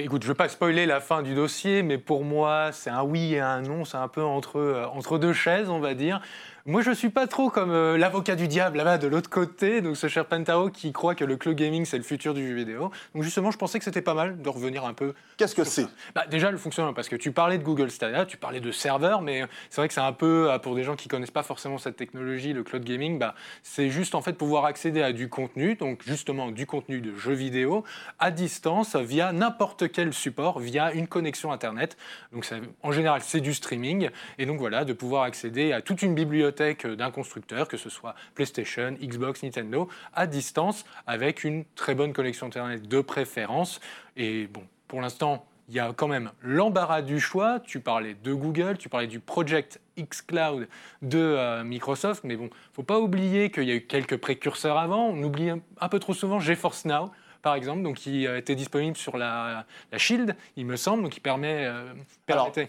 Écoute, 0.01 0.21
je 0.23 0.27
ne 0.27 0.31
veux 0.31 0.37
pas 0.37 0.47
spoiler 0.47 0.85
la 0.85 1.01
fin 1.01 1.21
du 1.21 1.35
dossier, 1.35 1.83
mais 1.83 1.97
pour 1.97 2.23
moi, 2.23 2.69
c'est 2.71 2.89
un 2.89 3.03
oui 3.03 3.33
et 3.33 3.39
un 3.41 3.61
non. 3.61 3.83
C'est 3.83 3.97
un 3.97 4.07
peu 4.07 4.23
entre, 4.23 4.57
euh, 4.57 4.85
entre 4.93 5.17
deux 5.17 5.33
chaises, 5.33 5.69
on 5.69 5.79
va 5.79 5.93
dire. 5.93 6.21
Moi, 6.65 6.81
je 6.81 6.91
suis 6.91 7.09
pas 7.09 7.25
trop 7.25 7.49
comme 7.49 7.71
euh, 7.71 7.97
l'avocat 7.97 8.35
du 8.35 8.49
diable 8.49 8.77
là-bas 8.77 8.97
de 8.97 9.07
l'autre 9.07 9.29
côté, 9.29 9.79
donc 9.79 9.95
ce 9.95 10.07
cher 10.07 10.25
Pentao 10.25 10.69
qui 10.69 10.91
croit 10.91 11.15
que 11.15 11.23
le 11.23 11.37
cloud 11.37 11.55
gaming 11.55 11.85
c'est 11.85 11.97
le 11.97 12.03
futur 12.03 12.33
du 12.33 12.45
jeu 12.45 12.53
vidéo. 12.53 12.91
Donc 13.15 13.23
justement, 13.23 13.49
je 13.49 13.57
pensais 13.57 13.79
que 13.79 13.85
c'était 13.85 14.01
pas 14.01 14.13
mal 14.13 14.41
de 14.41 14.49
revenir 14.49 14.83
un 14.83 14.93
peu. 14.93 15.13
Qu'est-ce 15.37 15.55
que 15.55 15.63
c'est 15.63 15.87
bah, 16.13 16.25
Déjà 16.29 16.51
le 16.51 16.57
fonctionnement, 16.57 16.93
parce 16.93 17.07
que 17.07 17.15
tu 17.15 17.31
parlais 17.31 17.57
de 17.57 17.63
Google 17.63 17.89
Stadia, 17.89 18.25
tu 18.25 18.35
parlais 18.35 18.59
de 18.59 18.71
serveurs, 18.71 19.21
mais 19.21 19.45
c'est 19.69 19.79
vrai 19.79 19.87
que 19.87 19.93
c'est 19.93 20.01
un 20.01 20.11
peu 20.11 20.51
euh, 20.51 20.59
pour 20.59 20.75
des 20.75 20.83
gens 20.83 20.97
qui 20.97 21.07
connaissent 21.07 21.31
pas 21.31 21.43
forcément 21.43 21.77
cette 21.77 21.95
technologie, 21.95 22.51
le 22.51 22.63
cloud 22.63 22.83
gaming, 22.83 23.19
bah, 23.19 23.35
c'est 23.63 23.89
juste 23.89 24.13
en 24.13 24.21
fait 24.21 24.33
pouvoir 24.33 24.65
accéder 24.65 25.01
à 25.01 25.13
du 25.13 25.29
contenu, 25.29 25.75
donc 25.75 26.03
justement 26.05 26.51
du 26.51 26.65
contenu 26.65 26.99
de 26.99 27.15
jeux 27.15 27.33
vidéo 27.33 27.85
à 28.19 28.31
distance 28.31 28.97
via 28.97 29.31
n'importe 29.31 29.89
quel 29.93 30.13
support, 30.13 30.59
via 30.59 30.91
une 30.91 31.07
connexion 31.07 31.53
internet. 31.53 31.95
Donc 32.33 32.45
en 32.83 32.91
général, 32.91 33.21
c'est 33.23 33.39
du 33.39 33.53
streaming, 33.53 34.09
et 34.37 34.45
donc 34.45 34.59
voilà, 34.59 34.83
de 34.83 34.91
pouvoir 34.91 35.23
accéder 35.23 35.71
à 35.71 35.81
toute 35.81 36.01
une 36.01 36.13
bibliothèque 36.13 36.48
d'un 36.51 37.11
constructeur, 37.11 37.67
que 37.67 37.77
ce 37.77 37.89
soit 37.89 38.15
PlayStation, 38.35 38.95
Xbox, 39.01 39.43
Nintendo, 39.43 39.89
à 40.13 40.27
distance, 40.27 40.85
avec 41.07 41.43
une 41.43 41.65
très 41.75 41.95
bonne 41.95 42.13
connexion 42.13 42.47
Internet 42.47 42.87
de 42.87 43.01
préférence. 43.01 43.79
Et 44.17 44.47
bon, 44.47 44.63
pour 44.87 45.01
l'instant, 45.01 45.45
il 45.69 45.75
y 45.75 45.79
a 45.79 45.93
quand 45.93 46.07
même 46.07 46.31
l'embarras 46.41 47.03
du 47.03 47.19
choix. 47.19 47.59
Tu 47.59 47.79
parlais 47.79 48.15
de 48.23 48.33
Google, 48.33 48.77
tu 48.77 48.89
parlais 48.89 49.07
du 49.07 49.19
Project 49.19 49.79
X 49.97 50.23
Cloud 50.23 50.67
de 51.03 51.19
euh, 51.19 51.63
Microsoft, 51.63 52.23
mais 52.23 52.35
bon, 52.35 52.49
faut 52.73 52.83
pas 52.83 52.99
oublier 52.99 53.51
qu'il 53.51 53.65
y 53.65 53.71
a 53.71 53.75
eu 53.75 53.81
quelques 53.81 54.17
précurseurs 54.17 54.77
avant. 54.77 55.07
On 55.09 55.21
oublie 55.21 55.49
un 55.49 55.89
peu 55.89 55.99
trop 55.99 56.13
souvent 56.13 56.39
GeForce 56.39 56.85
Now, 56.85 57.11
par 57.41 57.55
exemple, 57.55 57.83
donc 57.83 57.95
qui 57.95 58.25
était 58.25 58.55
disponible 58.55 58.97
sur 58.97 59.17
la, 59.17 59.65
Shield, 59.95 60.35
il 60.55 60.65
me 60.65 60.75
semble, 60.75 61.03
donc 61.03 61.13
qui 61.13 61.19
permet. 61.19 61.65
Euh, 61.65 61.93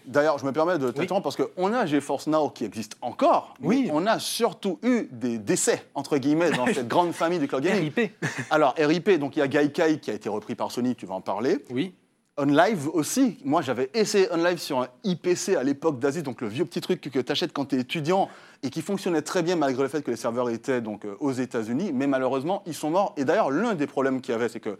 d'ailleurs, 0.06 0.38
je 0.38 0.44
me 0.44 0.52
permets 0.52 0.78
de 0.78 0.90
t'interrompre 0.90 1.24
parce 1.24 1.36
qu'on 1.36 1.72
a 1.72 1.86
GeForce 1.86 2.26
Now 2.26 2.50
qui 2.50 2.64
existe 2.64 2.96
encore, 3.00 3.54
oui. 3.60 3.84
mais 3.86 3.90
on 3.92 4.06
a 4.06 4.18
surtout 4.18 4.78
eu 4.82 5.08
des 5.10 5.38
décès, 5.38 5.84
entre 5.94 6.18
guillemets, 6.18 6.50
dans 6.50 6.66
cette 6.72 6.88
grande 6.88 7.12
famille 7.12 7.38
du 7.38 7.48
cloud 7.48 7.62
gaming. 7.62 7.92
RIP. 7.94 8.12
Alors, 8.50 8.74
RIP, 8.78 9.18
donc 9.18 9.36
il 9.36 9.40
y 9.40 9.42
a 9.42 9.48
Gaikai 9.48 9.98
qui 9.98 10.10
a 10.10 10.14
été 10.14 10.28
repris 10.28 10.54
par 10.54 10.70
Sony, 10.70 10.94
tu 10.94 11.06
vas 11.06 11.14
en 11.14 11.20
parler. 11.20 11.58
Oui. 11.70 11.94
OnLive 12.40 12.88
aussi. 12.88 13.38
Moi, 13.44 13.60
j'avais 13.60 13.90
essayé 13.92 14.30
OnLive 14.32 14.58
sur 14.58 14.80
un 14.80 14.88
IPC 15.04 15.56
à 15.56 15.62
l'époque 15.62 15.98
d'Asie, 15.98 16.22
donc 16.22 16.40
le 16.40 16.48
vieux 16.48 16.64
petit 16.64 16.80
truc 16.80 17.00
que 17.00 17.18
tu 17.18 17.32
achètes 17.32 17.52
quand 17.52 17.66
tu 17.66 17.76
es 17.76 17.80
étudiant 17.80 18.30
et 18.62 18.70
qui 18.70 18.80
fonctionnait 18.80 19.20
très 19.20 19.42
bien 19.42 19.56
malgré 19.56 19.82
le 19.82 19.88
fait 19.88 20.02
que 20.02 20.10
les 20.10 20.16
serveurs 20.16 20.48
étaient 20.48 20.80
donc 20.80 21.04
euh, 21.04 21.16
aux 21.20 21.32
États-Unis. 21.32 21.92
Mais 21.92 22.06
malheureusement, 22.06 22.62
ils 22.66 22.74
sont 22.74 22.90
morts. 22.90 23.14
Et 23.18 23.24
d'ailleurs, 23.24 23.50
l'un 23.50 23.74
des 23.74 23.86
problèmes 23.86 24.22
qu'il 24.22 24.32
y 24.32 24.34
avait, 24.34 24.48
c'est 24.48 24.60
que 24.60 24.78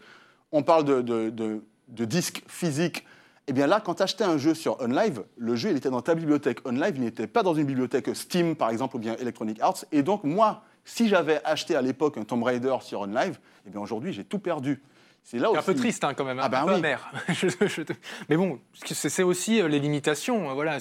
on 0.51 0.63
parle 0.63 0.85
de, 0.85 1.01
de, 1.29 2.05
disques 2.05 2.43
physiques. 2.47 2.99
Et 3.47 3.51
eh 3.51 3.53
bien 3.53 3.67
là, 3.67 3.79
quand 3.79 3.95
tu 3.95 4.03
achetais 4.03 4.23
un 4.23 4.37
jeu 4.37 4.53
sur 4.53 4.81
OnLive, 4.81 5.23
le 5.37 5.55
jeu, 5.55 5.69
il 5.69 5.77
était 5.77 5.89
dans 5.89 6.01
ta 6.01 6.15
bibliothèque 6.15 6.65
OnLive, 6.67 6.95
il 6.95 7.03
n'était 7.03 7.27
pas 7.27 7.43
dans 7.43 7.53
une 7.53 7.65
bibliothèque 7.65 8.15
Steam, 8.15 8.55
par 8.55 8.69
exemple, 8.69 8.95
ou 8.95 8.99
bien 8.99 9.15
Electronic 9.17 9.59
Arts. 9.61 9.85
Et 9.91 10.03
donc, 10.03 10.23
moi, 10.23 10.63
si 10.83 11.07
j'avais 11.07 11.41
acheté 11.43 11.75
à 11.75 11.81
l'époque 11.81 12.17
un 12.17 12.23
Tomb 12.23 12.43
Raider 12.43 12.75
sur 12.81 13.01
OnLive, 13.01 13.39
eh 13.65 13.69
bien 13.69 13.79
aujourd'hui, 13.81 14.13
j'ai 14.13 14.23
tout 14.23 14.39
perdu. 14.39 14.81
C'est 15.23 15.37
là 15.37 15.49
un 15.55 15.61
peu 15.61 15.75
triste 15.75 16.03
hein, 16.03 16.13
quand 16.13 16.25
même, 16.25 16.39
ah 16.39 16.45
un 16.45 16.49
ben 16.49 16.65
peu 16.65 16.73
amer. 16.73 17.11
Mais 18.29 18.35
bon, 18.35 18.59
c'est 18.73 19.23
aussi 19.23 19.61
euh, 19.61 19.67
les 19.67 19.79
limitations. 19.79 20.49
Euh, 20.49 20.53
voilà, 20.53 20.79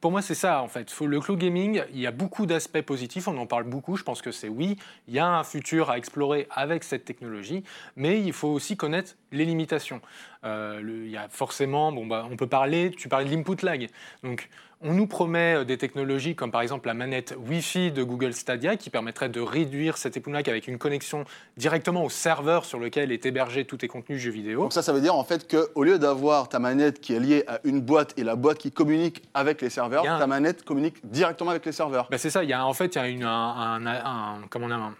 pour 0.00 0.10
moi 0.10 0.22
c'est 0.22 0.34
ça 0.34 0.62
en 0.62 0.68
fait. 0.68 0.92
le 1.00 1.20
cloud 1.20 1.38
gaming, 1.38 1.82
il 1.92 2.00
y 2.00 2.06
a 2.06 2.10
beaucoup 2.10 2.46
d'aspects 2.46 2.80
positifs, 2.80 3.28
on 3.28 3.36
en 3.36 3.46
parle 3.46 3.64
beaucoup. 3.64 3.96
Je 3.96 4.02
pense 4.02 4.22
que 4.22 4.32
c'est 4.32 4.48
oui, 4.48 4.76
il 5.08 5.14
y 5.14 5.18
a 5.18 5.26
un 5.26 5.44
futur 5.44 5.90
à 5.90 5.98
explorer 5.98 6.48
avec 6.50 6.84
cette 6.84 7.04
technologie, 7.04 7.64
mais 7.94 8.20
il 8.20 8.32
faut 8.32 8.48
aussi 8.48 8.76
connaître 8.76 9.14
les 9.30 9.44
limitations. 9.44 10.00
Euh, 10.44 10.80
il 11.04 11.10
y 11.10 11.16
a 11.16 11.28
forcément, 11.28 11.92
bon 11.92 12.06
bah, 12.06 12.26
on 12.30 12.36
peut 12.36 12.48
parler. 12.48 12.92
Tu 12.96 13.08
parlais 13.08 13.26
de 13.28 13.34
l'input 13.34 13.64
lag, 13.64 13.88
donc 14.24 14.48
on 14.82 14.94
nous 14.94 15.06
promet 15.06 15.56
euh, 15.56 15.64
des 15.64 15.78
technologies 15.78 16.34
comme 16.34 16.50
par 16.50 16.62
exemple 16.62 16.86
la 16.86 16.94
manette 16.94 17.34
Wi-Fi 17.48 17.92
de 17.92 18.02
Google 18.02 18.32
Stadia 18.32 18.76
qui 18.76 18.90
permettrait 18.90 19.28
de 19.28 19.40
réduire 19.40 19.96
cet 19.96 20.16
épounac 20.16 20.48
avec 20.48 20.68
une 20.68 20.78
connexion 20.78 21.24
directement 21.56 22.04
au 22.04 22.10
serveur 22.10 22.64
sur 22.64 22.78
lequel 22.78 23.12
est 23.12 23.24
hébergé 23.26 23.64
tous 23.64 23.78
tes 23.78 23.88
contenus 23.88 24.20
jeux 24.20 24.30
vidéo. 24.30 24.62
Donc 24.62 24.72
ça, 24.72 24.82
ça 24.82 24.92
veut 24.92 25.00
dire 25.00 25.14
en 25.14 25.24
fait 25.24 25.48
qu'au 25.48 25.84
lieu 25.84 25.98
d'avoir 25.98 26.48
ta 26.48 26.58
manette 26.58 27.00
qui 27.00 27.14
est 27.14 27.20
liée 27.20 27.44
à 27.46 27.60
une 27.64 27.80
boîte 27.80 28.14
et 28.16 28.24
la 28.24 28.36
boîte 28.36 28.58
qui 28.58 28.72
communique 28.72 29.22
avec 29.34 29.60
les 29.62 29.70
serveurs, 29.70 30.02
ta 30.02 30.26
manette 30.26 30.64
communique 30.64 30.96
directement 31.04 31.50
avec 31.50 31.64
les 31.64 31.72
serveurs. 31.72 32.08
Ben 32.10 32.18
c'est 32.18 32.30
ça, 32.30 32.42
il 32.42 32.50
y 32.50 32.52
a 32.52 32.66
en 32.66 32.72
fait 32.72 32.94
il 32.94 32.98
y 32.98 33.00
a 33.00 33.08
une, 33.08 33.24
un, 33.24 33.86
un, 33.86 34.40
comment 34.50 34.66
on 34.66 34.72
a, 34.72 34.92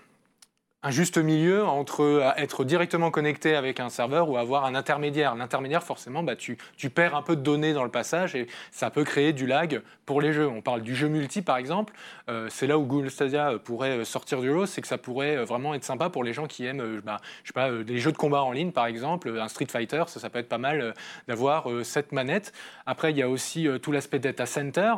un, 0.83 0.91
juste 0.91 1.19
milieu 1.19 1.65
entre 1.65 2.03
euh, 2.03 2.31
être 2.37 2.65
directement 2.65 3.11
connecté 3.11 3.55
avec 3.55 3.81
un 3.81 3.89
serveur 3.89 4.29
ou 4.29 4.37
avoir 4.37 4.65
un 4.65 4.75
intermédiaire. 4.75 5.35
L'intermédiaire, 5.35 5.83
forcément, 5.83 6.23
bah, 6.23 6.37
tu, 6.37 6.57
perds 6.95 7.15
un 7.15 7.23
peu 7.23 7.37
de 7.37 7.41
données 7.41 7.73
dans 7.73 7.85
le 7.85 7.91
passage 7.91 8.35
et 8.35 8.47
ça 8.71 8.91
peut 8.91 9.05
créer 9.05 9.33
du 9.33 9.47
lag 9.47 9.83
pour 10.07 10.21
les 10.21 10.33
jeux. 10.33 10.49
On 10.49 10.61
parle 10.61 10.83
du 10.83 10.95
jeu 10.95 11.09
multi, 11.09 11.43
par 11.43 11.57
exemple. 11.57 11.95
Euh, 12.29 12.49
c'est 12.51 12.67
là 12.67 12.79
où 12.79 12.85
Google 12.85 13.11
Stadia 13.11 13.51
euh, 13.51 13.59
pourrait 13.59 14.05
sortir 14.05 14.41
du 14.41 14.49
lot, 14.49 14.67
c'est 14.67 14.81
que 14.81 14.89
ça 14.89 14.99
pourrait 14.99 15.45
vraiment 15.45 15.75
être 15.75 15.85
sympa 15.85 16.11
pour 16.11 16.25
les 16.25 16.33
gens 16.33 16.47
qui 16.47 16.67
aiment 16.67 17.01
bah, 17.05 17.21
je 17.43 17.49
sais 17.49 17.53
pas, 17.55 17.71
des 17.71 17.99
jeux 17.99 18.13
de 18.13 18.17
combat 18.17 18.43
en 18.43 18.53
ligne, 18.53 18.73
par 18.73 18.87
exemple, 18.87 19.39
un 19.39 19.49
Street 19.49 19.67
Fighter. 19.69 20.05
Ça, 20.07 20.21
ça 20.21 20.31
peut 20.31 20.39
être 20.39 20.49
pas 20.49 20.59
mal 20.59 20.95
d'avoir 21.29 21.69
cette 21.83 22.13
manette. 22.13 22.53
Après, 22.87 23.11
il 23.11 23.17
y 23.17 23.23
a 23.23 23.29
aussi 23.29 23.69
tout 23.83 23.93
l'aspect 23.93 24.19
data 24.19 24.47
center. 24.47 24.95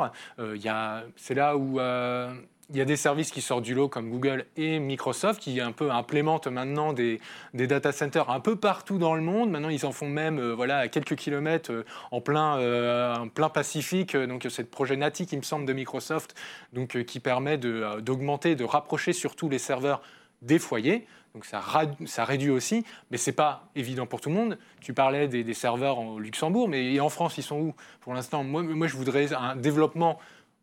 c'est 1.16 1.34
là 1.34 1.56
où 1.56 1.78
il 2.70 2.76
y 2.76 2.80
a 2.80 2.84
des 2.84 2.96
services 2.96 3.30
qui 3.30 3.42
sortent 3.42 3.64
du 3.64 3.74
lot 3.74 3.88
comme 3.88 4.10
Google 4.10 4.46
et 4.56 4.78
Microsoft 4.78 5.40
qui 5.40 5.60
un 5.60 5.72
peu 5.72 5.90
implémentent 5.90 6.46
maintenant 6.46 6.92
des, 6.92 7.20
data 7.52 7.92
centers 7.92 8.30
un 8.30 8.40
peu 8.40 8.56
partout 8.56 8.98
dans 8.98 9.14
le 9.14 9.20
monde. 9.20 9.50
Maintenant, 9.50 9.68
ils 9.68 9.84
en 9.84 9.92
font 9.92 10.08
même 10.08 10.38
euh, 10.38 10.54
voilà, 10.54 10.78
à 10.78 10.88
quelques 10.88 11.16
kilomètres 11.16 11.72
euh, 11.72 11.84
en, 12.10 12.20
plein, 12.20 12.58
euh, 12.58 13.16
en 13.16 13.28
plein 13.28 13.48
Pacifique. 13.48 14.16
Donc, 14.16 14.46
c'est 14.48 14.62
le 14.62 14.68
projet 14.68 14.96
NATI, 14.96 15.26
qui 15.26 15.36
me 15.36 15.42
semble, 15.42 15.66
de 15.66 15.72
Microsoft, 15.72 16.34
donc, 16.72 17.04
qui 17.04 17.20
permet 17.20 17.58
d'augmenter, 17.58 18.56
de, 18.56 18.64
rapprocher 18.64 19.12
surtout 19.12 19.48
les 19.48 19.58
serveurs 19.58 20.02
des 20.42 20.58
foyers. 20.58 21.06
Donc 21.34 21.44
ça, 21.44 21.60
ça, 22.06 22.24
réduit 22.24 22.50
aussi, 22.50 22.84
mais 23.10 23.16
ce 23.16 23.30
n'est 23.30 23.34
pas 23.34 23.68
évident 23.74 24.06
pour 24.06 24.20
tout 24.20 24.28
le 24.28 24.36
monde. 24.36 24.58
Tu 24.80 24.94
parlais 24.94 25.26
des, 25.26 25.42
des 25.42 25.54
serveurs 25.54 25.98
au 25.98 26.20
Luxembourg, 26.20 26.68
mais 26.68 26.98
en 27.00 27.08
France, 27.08 27.38
ils 27.38 27.42
sont 27.42 27.58
où 27.58 27.74
pour 28.00 28.14
l'instant? 28.14 28.44
Moi, 28.44 28.62
moi, 28.62 28.86
je 28.86 28.96
voudrais 28.96 29.32
un 29.32 29.56
développement 29.56 30.18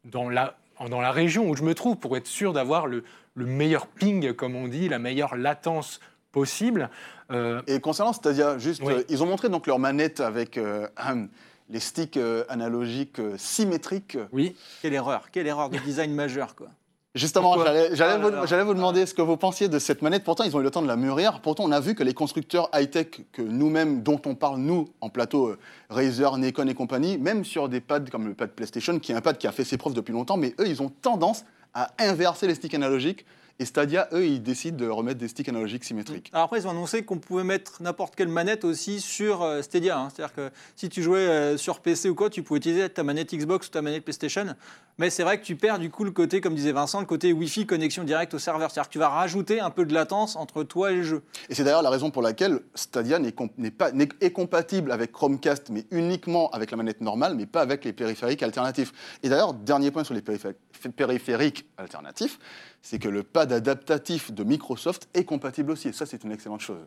dans 0.06 0.30
la 0.30 0.56
dans 0.90 1.02
la 1.02 1.12
région 1.12 1.50
où 1.50 1.56
je 1.56 1.64
me 1.64 1.74
trouve 1.74 1.98
pour 1.98 2.16
être 2.18 2.28
sûr 2.28 2.54
d'avoir 2.54 2.88
le, 2.88 3.04
meilleur 3.36 3.88
ping, 3.88 4.34
comme 4.34 4.56
on 4.56 4.68
dit, 4.68 4.90
la 4.90 5.00
meilleure 5.00 5.36
latence 5.36 6.00
possible. 6.32 6.90
Euh, 7.32 7.62
Et 7.68 7.80
concernant 7.80 8.14
Stadia, 8.14 8.58
juste, 8.58 8.82
euh, 8.84 9.04
ils 9.10 9.24
ont 9.24 9.26
montré 9.26 9.50
donc 9.50 9.68
leur 9.68 9.80
manette 9.80 10.20
avec 10.20 10.58
euh, 10.58 10.88
les 11.70 11.80
sticks 11.80 12.20
analogiques 12.50 13.22
symétriques. 13.38 14.18
Oui. 14.32 14.56
Quelle 14.82 14.94
erreur, 14.94 15.32
quelle 15.32 15.48
erreur 15.48 15.70
de 15.70 15.78
design 15.78 16.14
majeure, 16.14 16.56
quoi. 16.56 16.68
Justement, 17.14 17.58
j'allais 17.92 18.18
vous, 18.18 18.68
vous, 18.68 18.74
demander 18.74 19.06
ce 19.06 19.14
que 19.14 19.22
vous 19.22 19.36
pensiez 19.36 19.68
de 19.68 19.80
cette 19.80 20.02
manette. 20.02 20.24
Pourtant, 20.24 20.46
ils 20.46 20.56
ont 20.56 20.62
eu 20.62 20.64
le 20.64 20.72
temps 20.72 20.82
de 20.82 20.88
la 20.88 20.96
mûrir. 20.96 21.42
Pourtant, 21.42 21.66
on 21.66 21.72
a 21.74 21.82
vu 21.82 21.94
que 21.94 22.04
les 22.04 22.14
constructeurs 22.14 22.70
high-tech 22.74 23.08
que 23.34 23.42
nous-mêmes, 23.42 24.02
dont 24.02 24.22
on 24.26 24.34
parle, 24.34 24.60
nous, 24.60 24.88
en 25.02 25.10
plateau, 25.10 25.50
euh, 25.50 25.60
Razer, 25.90 26.38
Nikon 26.38 26.68
et 26.68 26.74
compagnie, 26.74 27.18
même 27.18 27.44
sur 27.44 27.68
des 27.68 27.82
pads 27.82 28.10
comme 28.10 28.30
le 28.30 28.34
pad 28.34 28.52
PlayStation, 28.52 28.98
qui 28.98 29.12
est 29.12 29.16
un 29.16 29.20
pad 29.20 29.38
qui 29.38 29.46
a 29.46 29.52
fait 29.52 29.66
ses 29.66 29.76
preuves 29.76 29.94
depuis 29.94 30.14
longtemps, 30.14 30.38
mais 30.38 30.56
eux, 30.58 30.68
ils 30.68 30.82
ont 30.82 30.90
tendance 31.02 31.44
à 31.74 31.92
inverser 32.00 32.48
les 32.48 32.56
sticks 32.56 32.74
analogiques 32.74 33.26
et 33.60 33.66
Stadia, 33.66 34.08
eux, 34.14 34.26
ils 34.26 34.42
décident 34.42 34.78
de 34.78 34.90
remettre 34.90 35.20
des 35.20 35.28
sticks 35.28 35.48
analogiques 35.50 35.84
symétriques. 35.84 36.30
Alors 36.34 36.46
après, 36.46 36.60
ils 36.60 36.68
ont 36.68 36.72
annoncé 36.72 37.04
qu'on 37.04 37.20
pouvait 37.20 37.44
mettre 37.44 37.82
n'importe 37.82 38.16
quelle 38.16 38.28
manette 38.28 38.66
aussi 38.66 39.00
sur 39.00 39.44
euh, 39.44 39.62
Stadia. 39.62 40.00
Hein. 40.00 40.10
C'est-à-dire 40.10 40.34
que 40.34 40.50
si 40.76 40.90
tu 40.90 41.04
jouais 41.04 41.20
euh, 41.20 41.58
sur 41.58 41.80
PC 41.80 42.10
ou 42.10 42.16
quoi, 42.16 42.30
tu 42.30 42.44
pouvais 42.44 42.58
utiliser 42.58 42.90
ta 42.90 43.04
manette 43.04 43.34
Xbox 43.34 43.68
ou 43.68 43.70
ta 43.70 43.82
manette 43.82 44.04
PlayStation. 44.04 44.56
Mais 44.98 45.10
c'est 45.10 45.24
vrai 45.24 45.40
que 45.40 45.46
tu 45.46 45.56
perds 45.56 45.80
du 45.80 45.90
coup 45.90 46.04
le 46.04 46.12
côté, 46.12 46.42
comme 46.42 46.56
disait 46.56 46.72
Vincent, 46.72 47.00
le 47.00 47.06
côté 47.06 47.34
Wi-Fi 47.34 47.66
connexion 47.66 48.04
directe 48.04 48.34
au 48.34 48.40
serveur. 48.40 48.72
C'est-à-dire 48.72 48.90
que 48.90 48.94
tu 48.94 49.00
vas 49.00 49.10
rajouter 49.10 49.60
un 49.60 49.70
peu 49.70 49.86
de 49.86 49.94
latence 49.94 50.36
entre 50.36 50.64
toi 50.64 50.92
et 50.92 50.96
le 50.96 51.04
jeu. 51.04 51.24
Et 51.50 51.56
c'est 51.56 51.64
d'ailleurs 51.64 51.82
la 51.82 51.90
raison 51.90 52.12
pour 52.12 52.22
laquelle 52.22 52.60
Stadia 52.76 53.20
n'est 53.20 53.32
pas 53.72 53.92
est 54.22 54.32
compatible 54.32 54.92
avec 54.92 55.12
Chromecast, 55.12 55.70
mais 55.70 55.86
uniquement 55.92 56.50
avec 56.52 56.72
la 56.72 56.78
manette 56.78 57.02
normale, 57.02 57.36
mais 57.36 57.46
pas 57.46 57.62
avec 57.62 57.86
les 57.86 57.94
périphériques 57.94 58.44
alternatifs. 58.44 58.92
Et 59.24 59.30
d'ailleurs, 59.30 59.54
dernier 59.54 59.92
point 59.92 60.04
sur 60.04 60.14
les 60.14 60.22
périphériques 60.22 61.66
alternatifs 61.78 62.40
c'est 62.82 63.00
que 63.00 63.10
le 63.10 63.24
pad 63.24 63.52
adaptatif 63.52 64.32
de 64.32 64.44
Microsoft 64.44 65.08
est 65.14 65.24
compatible 65.24 65.72
aussi. 65.72 65.90
Et 65.90 65.94
ça, 65.94 66.06
c'est 66.06 66.24
une 66.24 66.32
excellente 66.32 66.62
chose. 66.62 66.78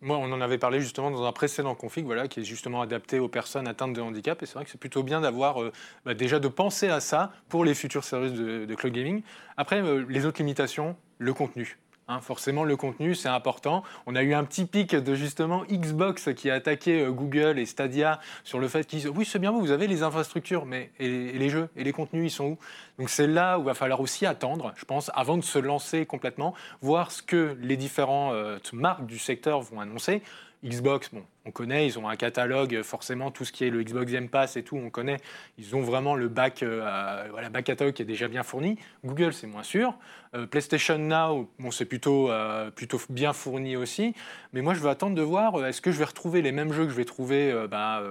Moi, 0.00 0.16
on 0.16 0.30
en 0.32 0.40
avait 0.40 0.58
parlé 0.58 0.80
justement 0.80 1.10
dans 1.10 1.24
un 1.24 1.32
précédent 1.32 1.74
config, 1.74 2.04
voilà, 2.04 2.28
qui 2.28 2.40
est 2.40 2.44
justement 2.44 2.82
adapté 2.82 3.18
aux 3.18 3.28
personnes 3.28 3.66
atteintes 3.66 3.94
de 3.94 4.00
handicap. 4.00 4.42
Et 4.42 4.46
c'est 4.46 4.54
vrai 4.54 4.64
que 4.64 4.70
c'est 4.70 4.78
plutôt 4.78 5.02
bien 5.02 5.20
d'avoir 5.20 5.62
euh, 5.62 5.72
bah, 6.04 6.14
déjà 6.14 6.38
de 6.38 6.48
penser 6.48 6.88
à 6.88 7.00
ça 7.00 7.32
pour 7.48 7.64
les 7.64 7.74
futurs 7.74 8.04
services 8.04 8.32
de, 8.32 8.74
cloud 8.74 8.92
gaming. 8.92 9.22
Après, 9.56 9.82
euh, 9.82 10.04
les 10.08 10.26
autres 10.26 10.38
limitations, 10.38 10.96
le 11.18 11.32
contenu 11.34 11.78
Hein, 12.06 12.20
forcément, 12.20 12.64
le 12.64 12.76
contenu, 12.76 13.14
c'est 13.14 13.30
important. 13.30 13.82
On 14.04 14.14
a 14.14 14.22
eu 14.22 14.34
un 14.34 14.44
petit 14.44 14.66
pic 14.66 14.94
de 14.94 15.14
justement 15.14 15.64
Xbox 15.70 16.34
qui 16.34 16.50
a 16.50 16.54
attaqué 16.54 17.00
euh, 17.00 17.10
Google 17.10 17.58
et 17.58 17.64
Stadia 17.64 18.20
sur 18.42 18.58
le 18.58 18.68
fait 18.68 18.86
qu'ils 18.86 18.98
disent 19.00 19.08
oui, 19.08 19.24
c'est 19.24 19.38
bien, 19.38 19.52
vous 19.52 19.70
avez 19.70 19.86
les 19.86 20.02
infrastructures, 20.02 20.66
mais 20.66 20.90
et, 21.00 21.32
les 21.32 21.48
jeux 21.48 21.70
et 21.76 21.82
les 21.82 21.92
contenus, 21.92 22.30
ils 22.30 22.34
sont 22.34 22.44
où? 22.44 22.58
Donc 22.98 23.08
c'est 23.08 23.26
là 23.26 23.58
où 23.58 23.62
il 23.62 23.64
va 23.64 23.74
falloir 23.74 24.00
aussi 24.00 24.26
attendre, 24.26 24.74
je 24.76 24.84
pense, 24.84 25.10
avant 25.14 25.38
de 25.38 25.44
se 25.44 25.58
lancer 25.58 26.04
complètement, 26.04 26.54
voir 26.82 27.10
ce 27.10 27.22
que 27.22 27.56
les 27.62 27.78
différentes 27.78 28.34
euh, 28.34 28.58
marques 28.74 29.06
du 29.06 29.18
secteur 29.18 29.62
vont 29.62 29.80
annoncer. 29.80 30.22
Xbox, 30.64 31.10
bon, 31.12 31.22
on 31.44 31.50
connaît, 31.50 31.86
ils 31.86 31.98
ont 31.98 32.08
un 32.08 32.16
catalogue, 32.16 32.80
forcément, 32.82 33.30
tout 33.30 33.44
ce 33.44 33.52
qui 33.52 33.64
est 33.64 33.70
le 33.70 33.82
Xbox 33.82 34.10
Game 34.10 34.30
Pass 34.30 34.56
et 34.56 34.62
tout, 34.62 34.76
on 34.76 34.88
connaît. 34.88 35.18
Ils 35.58 35.76
ont 35.76 35.82
vraiment 35.82 36.14
le 36.14 36.28
back, 36.28 36.62
euh, 36.62 37.26
voilà, 37.30 37.50
back 37.50 37.66
catalogue 37.66 37.92
qui 37.92 38.00
est 38.00 38.06
déjà 38.06 38.28
bien 38.28 38.42
fourni. 38.42 38.78
Google, 39.04 39.34
c'est 39.34 39.46
moins 39.46 39.62
sûr. 39.62 39.94
Euh, 40.34 40.46
PlayStation 40.46 40.96
Now, 40.96 41.50
bon, 41.58 41.70
c'est 41.70 41.84
plutôt, 41.84 42.30
euh, 42.30 42.70
plutôt 42.70 42.98
bien 43.10 43.34
fourni 43.34 43.76
aussi. 43.76 44.14
Mais 44.54 44.62
moi, 44.62 44.72
je 44.72 44.80
veux 44.80 44.88
attendre 44.88 45.14
de 45.14 45.20
voir, 45.20 45.66
est-ce 45.66 45.82
que 45.82 45.92
je 45.92 45.98
vais 45.98 46.06
retrouver 46.06 46.40
les 46.40 46.52
mêmes 46.52 46.72
jeux 46.72 46.84
que 46.84 46.90
je 46.90 46.96
vais 46.96 47.04
trouver 47.04 47.66
bah, 47.70 48.02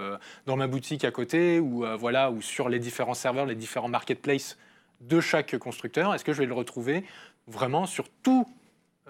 dans 0.46 0.56
ma 0.56 0.68
boutique 0.68 1.06
à 1.06 1.12
côté 1.12 1.60
ou, 1.60 1.86
voilà, 1.98 2.30
ou 2.30 2.42
sur 2.42 2.70
les 2.70 2.78
différents 2.78 3.16
serveurs, 3.16 3.48
les 3.48 3.56
différents 3.56 3.90
marketplaces 3.90 4.60
de 5.02 5.20
chaque 5.20 5.58
constructeur? 5.58 6.14
Est-ce 6.14 6.24
que 6.24 6.34
je 6.34 6.40
vais 6.40 6.46
le 6.46 6.54
retrouver 6.54 7.04
vraiment 7.48 7.88
sur 7.88 8.10
tout 8.22 8.48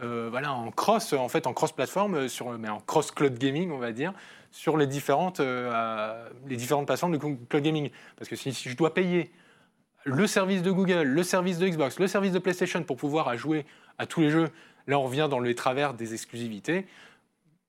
euh, 0.02 0.28
voilà, 0.32 0.54
en 0.54 0.72
cross, 0.72 1.14
en 1.14 1.30
fait, 1.30 1.46
en 1.46 1.54
cross 1.54 1.72
plateforme, 1.72 2.16
euh, 2.16 2.28
sur, 2.28 2.58
mais 2.58 2.70
en 2.70 2.80
cross 2.80 3.12
cloud 3.12 3.38
gaming, 3.38 3.72
on 3.72 3.78
va 3.78 3.92
dire, 3.92 4.14
sur 4.52 4.76
les 4.76 4.88
différentes, 4.88 5.40
euh, 5.40 6.30
les 6.48 6.56
différentes 6.56 6.88
plateformes 6.88 7.18
de 7.18 7.18
cloud 7.18 7.64
gaming. 7.64 7.92
Parce 8.18 8.28
que 8.28 8.36
si, 8.36 8.52
je 8.52 8.76
dois 8.76 8.94
payer 8.94 9.32
le 10.04 10.26
service 10.26 10.64
de 10.64 10.72
Google, 10.72 11.04
le 11.04 11.24
service 11.24 11.60
de 11.60 11.68
Xbox, 11.68 12.00
le 12.00 12.08
service 12.08 12.32
de 12.32 12.40
PlayStation 12.40 12.84
pour 12.84 12.98
pouvoir 12.98 13.38
jouer 13.38 13.66
à 14.00 14.08
tous 14.08 14.22
les 14.22 14.32
jeux, 14.32 14.50
là 14.88 15.00
on 15.00 15.04
revient 15.04 15.28
dans 15.30 15.40
les 15.40 15.56
travers 15.56 15.94
des 15.94 16.14
exclusivités. 16.14 16.88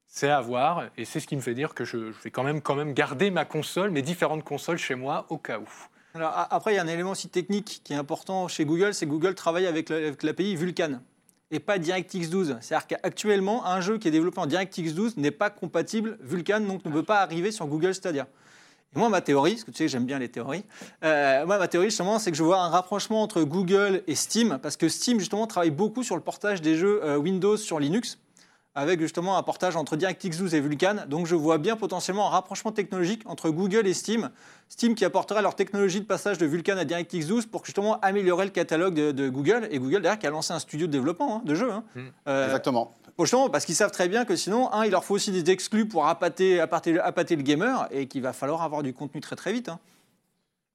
C'est 0.07 0.31
à 0.31 0.41
voir, 0.41 0.85
et 0.97 1.05
c'est 1.05 1.21
ce 1.21 1.27
qui 1.27 1.37
me 1.37 1.41
fait 1.41 1.55
dire 1.55 1.75
que 1.75 1.85
je, 1.85 1.97
vais 2.23 2.31
quand 2.31 2.45
même, 2.45 2.61
quand 2.61 2.75
même 2.75 2.95
garder 2.95 3.31
ma 3.31 3.45
console, 3.45 3.91
mes 3.91 4.03
différentes 4.03 4.45
consoles 4.45 4.79
chez 4.79 4.95
moi 4.95 5.27
au 5.29 5.39
cas 5.39 5.59
où. 5.59 5.69
Après, 6.15 6.73
il 6.73 6.77
y 6.77 6.79
a 6.79 6.83
un 6.83 6.89
élément 6.89 7.11
aussi 7.11 7.29
technique 7.29 7.83
qui 7.85 7.93
est 7.93 7.97
important 7.97 8.47
chez 8.47 8.65
Google, 8.65 8.95
c'est 8.95 9.07
que 9.07 9.11
Google 9.11 9.35
travaille 9.35 9.67
avec 9.67 9.91
l'API 10.23 10.55
Vulkan 10.55 11.01
et 11.55 11.61
pas 11.61 11.79
DirectX 11.79 12.29
12. 12.29 12.57
C'est-à-dire 12.61 12.87
qu'actuellement, 12.89 13.65
un 13.65 13.81
jeu 13.81 13.99
qui 13.99 14.09
est 14.09 14.11
développé 14.11 14.41
en 14.41 14.47
DirectX 14.47 14.93
12 14.93 15.17
n'est 15.17 15.31
pas 15.31 15.51
compatible 15.51 16.19
Vulkan, 16.21 16.61
donc 16.61 16.85
ne 16.85 16.91
peut 16.91 17.05
pas 17.05 17.21
arriver 17.21 17.53
sur 17.53 17.67
Google 17.67 17.95
Stadia. 17.95 18.27
Et 18.95 18.99
moi, 18.99 19.09
ma 19.09 19.21
théorie, 19.21 19.53
parce 19.53 19.65
que 19.65 19.71
tu 19.71 19.79
sais, 19.79 19.89
j'aime 19.89 20.05
bien 20.05 20.19
les 20.19 20.29
théories, 20.29 20.65
euh, 21.05 21.47
moi, 21.47 21.59
ma 21.59 21.69
théorie, 21.69 21.87
justement, 21.87 22.19
c'est 22.19 22.33
que 22.33 22.37
je 22.37 22.43
vois 22.43 22.61
un 22.61 22.69
rapprochement 22.69 23.23
entre 23.23 23.43
Google 23.43 24.03
et 24.09 24.17
Steam, 24.17 24.59
parce 24.63 24.77
que 24.77 24.89
Steam, 24.89 25.21
justement, 25.21 25.47
travaille 25.47 25.71
beaucoup 25.71 26.03
sur 26.03 26.17
le 26.17 26.23
portage 26.23 26.61
des 26.61 26.75
jeux 26.75 27.01
euh, 27.05 27.17
Windows 27.17 27.57
sur 27.57 27.79
Linux 27.79 28.19
avec 28.75 29.01
justement 29.01 29.37
un 29.39 29.43
portage 29.43 29.77
entre 29.77 29.97
DirectX 29.97 30.37
12 30.37 30.55
et 30.55 30.61
Vulkan. 30.61 31.07
Donc 31.09 31.27
je 31.27 31.35
vois 31.35 31.59
bien 31.59 31.77
potentiellement 31.77 32.27
un 32.27 32.31
rapprochement 32.31 32.73
technologique 32.73 33.23
entre 33.27 33.51
Google 33.51 33.87
et 33.87 33.95
Steam. 33.95 34.31
Steam 34.69 34.95
qui 34.95 35.05
apportera 35.05 35.43
leur 35.43 35.55
technologie 35.55 36.01
de 36.01 36.07
passage 36.07 36.39
de 36.39 36.47
Vulkan 36.47 36.77
à 36.77 36.85
DirectX 36.85 37.27
12 37.27 37.47
pour 37.47 37.65
justement 37.65 38.01
améliorer 38.01 38.45
le 38.45 38.51
catalogue 38.51 38.95
de, 38.95 39.29
Google. 39.29 39.69
Et 39.71 39.79
Google 39.79 40.03
derrière 40.03 40.19
qui 40.19 40.27
a 40.27 40.31
lancé 40.31 40.53
un 40.53 40.59
studio 40.59 40.87
de 40.87 40.93
développement 40.93 41.37
hein, 41.37 41.43
de 41.45 41.55
jeux. 41.55 41.71
Hein. 41.71 41.85
Hmm. 41.95 42.01
Euh, 42.29 42.47
Exactement. 42.47 42.95
Justement, 43.19 43.49
parce 43.49 43.65
qu'ils 43.65 43.77
savent 43.77 43.93
très 43.93 44.09
bien 44.09 44.25
que 44.25 44.35
sinon, 44.35 44.73
un, 44.73 44.85
il 44.85 44.91
leur 44.91 45.05
faut 45.05 45.15
aussi 45.15 45.31
des 45.31 45.49
exclus 45.53 45.87
pour 45.87 46.09
appâter, 46.09 46.59
appâter, 46.59 46.99
appâter 46.99 47.37
le 47.37 47.43
gamer 47.43 47.87
et 47.93 48.09
qu'il 48.09 48.23
va 48.23 48.33
falloir 48.33 48.63
avoir 48.63 48.83
du 48.83 48.93
contenu 48.93 49.21
très 49.21 49.37
très 49.37 49.53
vite. 49.53 49.69
Hein. 49.69 49.79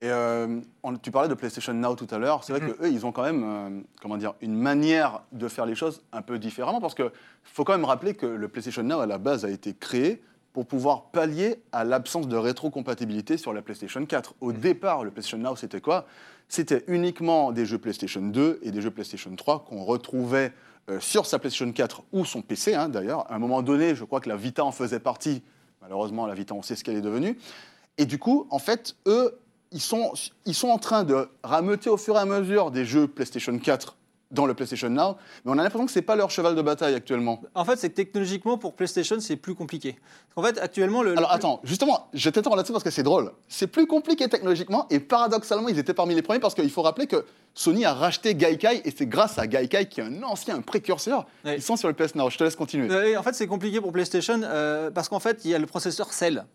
Et 0.01 0.09
euh, 0.09 0.61
tu 1.03 1.11
parlais 1.11 1.27
de 1.27 1.33
PlayStation 1.33 1.73
Now 1.73 1.95
tout 1.95 2.07
à 2.11 2.17
l'heure. 2.17 2.43
C'est 2.43 2.53
vrai 2.53 2.61
mhm. 2.61 2.73
qu'eux, 2.73 2.91
ils 2.91 3.05
ont 3.05 3.11
quand 3.11 3.23
même 3.23 3.43
euh, 3.43 3.81
comment 4.01 4.15
dire, 4.17 4.33
une 4.41 4.55
manière 4.55 5.23
de 5.33 5.47
faire 5.49 5.65
les 5.65 5.75
choses 5.75 6.01
un 6.13 6.21
peu 6.21 6.39
différemment. 6.39 6.79
Parce 6.79 6.95
qu'il 6.95 7.11
faut 7.43 7.65
quand 7.65 7.73
même 7.73 7.85
rappeler 7.85 8.13
que 8.13 8.25
le 8.25 8.47
PlayStation 8.47 8.83
Now, 8.83 9.01
à 9.01 9.05
la 9.05 9.17
base, 9.17 9.43
a 9.43 9.49
été 9.49 9.73
créé 9.73 10.21
pour 10.53 10.65
pouvoir 10.65 11.11
pallier 11.11 11.61
à 11.71 11.83
l'absence 11.83 12.27
de 12.27 12.37
rétrocompatibilité 12.37 13.37
sur 13.37 13.53
la 13.53 13.61
PlayStation 13.61 14.05
4. 14.05 14.35
Au 14.39 14.53
mhm. 14.53 14.59
départ, 14.59 15.03
le 15.03 15.11
PlayStation 15.11 15.37
Now, 15.37 15.57
c'était 15.57 15.81
quoi? 15.81 16.05
C'était 16.47 16.83
uniquement 16.87 17.51
des 17.51 17.65
jeux 17.65 17.77
PlayStation 17.77 18.21
2 18.21 18.61
et 18.63 18.71
des 18.71 18.81
jeux 18.81 18.91
PlayStation 18.91 19.35
3 19.35 19.65
qu'on 19.65 19.83
retrouvait 19.83 20.53
euh, 20.89 20.99
sur 21.01 21.25
sa 21.25 21.39
PlayStation 21.39 21.71
4 21.71 22.03
ou 22.13 22.23
son 22.23 22.41
PC, 22.41 22.73
hein, 22.73 22.87
d'ailleurs. 22.87 23.29
À 23.29 23.35
un 23.35 23.39
moment 23.39 23.61
donné, 23.61 23.95
je 23.95 24.05
crois 24.05 24.21
que 24.21 24.29
la 24.29 24.37
Vita 24.37 24.63
en 24.63 24.71
faisait 24.71 24.99
partie. 24.99 25.43
Malheureusement, 25.81 26.25
la 26.25 26.33
Vita, 26.33 26.55
on 26.55 26.61
sait 26.61 26.75
ce 26.75 26.85
qu'elle 26.85 26.95
est 26.95 27.01
devenue. 27.01 27.37
Et 27.97 28.05
du 28.05 28.17
coup, 28.17 28.47
en 28.49 28.59
fait, 28.59 28.95
eux, 29.05 29.37
ils 29.71 29.81
sont, 29.81 30.13
ils 30.45 30.55
sont 30.55 30.69
en 30.69 30.77
train 30.77 31.03
de 31.03 31.29
rameuter 31.43 31.89
au 31.89 31.97
fur 31.97 32.15
et 32.15 32.19
à 32.19 32.25
mesure 32.25 32.71
des 32.71 32.85
jeux 32.85 33.07
PlayStation 33.07 33.57
4 33.57 33.95
dans 34.31 34.45
le 34.45 34.53
PlayStation 34.53 34.89
Now, 34.89 35.15
mais 35.43 35.51
on 35.51 35.57
a 35.57 35.63
l'impression 35.63 35.85
que 35.87 35.91
ce 35.91 35.97
n'est 35.99 36.05
pas 36.05 36.15
leur 36.15 36.29
cheval 36.29 36.55
de 36.55 36.61
bataille 36.61 36.93
actuellement. 36.93 37.41
En 37.55 37.65
fait, 37.65 37.77
c'est 37.77 37.89
que 37.89 37.95
technologiquement, 37.95 38.59
pour 38.59 38.75
PlayStation, 38.75 39.19
c'est 39.19 39.37
plus 39.37 39.55
compliqué. 39.55 39.97
En 40.35 40.43
fait, 40.43 40.59
actuellement, 40.59 41.01
le... 41.01 41.17
Alors 41.17 41.31
attends, 41.31 41.59
justement, 41.63 42.07
je 42.13 42.29
t'attends 42.29 42.55
là-dessus 42.55 42.71
parce 42.71 42.83
que 42.83 42.91
c'est 42.91 43.03
drôle. 43.03 43.31
C'est 43.47 43.65
plus 43.65 43.87
compliqué 43.87 44.27
technologiquement, 44.27 44.85
et 44.91 44.99
paradoxalement, 44.99 45.67
ils 45.67 45.79
étaient 45.79 45.95
parmi 45.95 46.13
les 46.13 46.21
premiers 46.21 46.39
parce 46.39 46.53
qu'il 46.53 46.69
faut 46.69 46.83
rappeler 46.83 47.07
que 47.07 47.25
Sony 47.55 47.85
a 47.85 47.93
racheté 47.93 48.35
Gaikai, 48.35 48.83
et 48.85 48.93
c'est 48.95 49.07
grâce 49.07 49.39
à 49.39 49.47
Gaikai, 49.47 49.87
qui 49.87 49.99
est 49.99 50.03
un 50.03 50.21
ancien, 50.21 50.57
un 50.57 50.61
précurseur, 50.61 51.25
ils 51.45 51.61
sont 51.61 51.75
sur 51.75 51.87
le 51.87 51.95
PS 51.95 52.13
Now. 52.13 52.29
Je 52.29 52.37
te 52.37 52.43
laisse 52.43 52.55
continuer. 52.55 53.17
en 53.17 53.23
fait, 53.23 53.33
c'est 53.33 53.47
compliqué 53.47 53.81
pour 53.81 53.91
PlayStation 53.91 54.41
euh, 54.43 54.91
parce 54.91 55.09
qu'en 55.09 55.19
fait, 55.19 55.41
il 55.43 55.51
y 55.51 55.55
a 55.55 55.59
le 55.59 55.65
processeur 55.65 56.13
Cell 56.13 56.45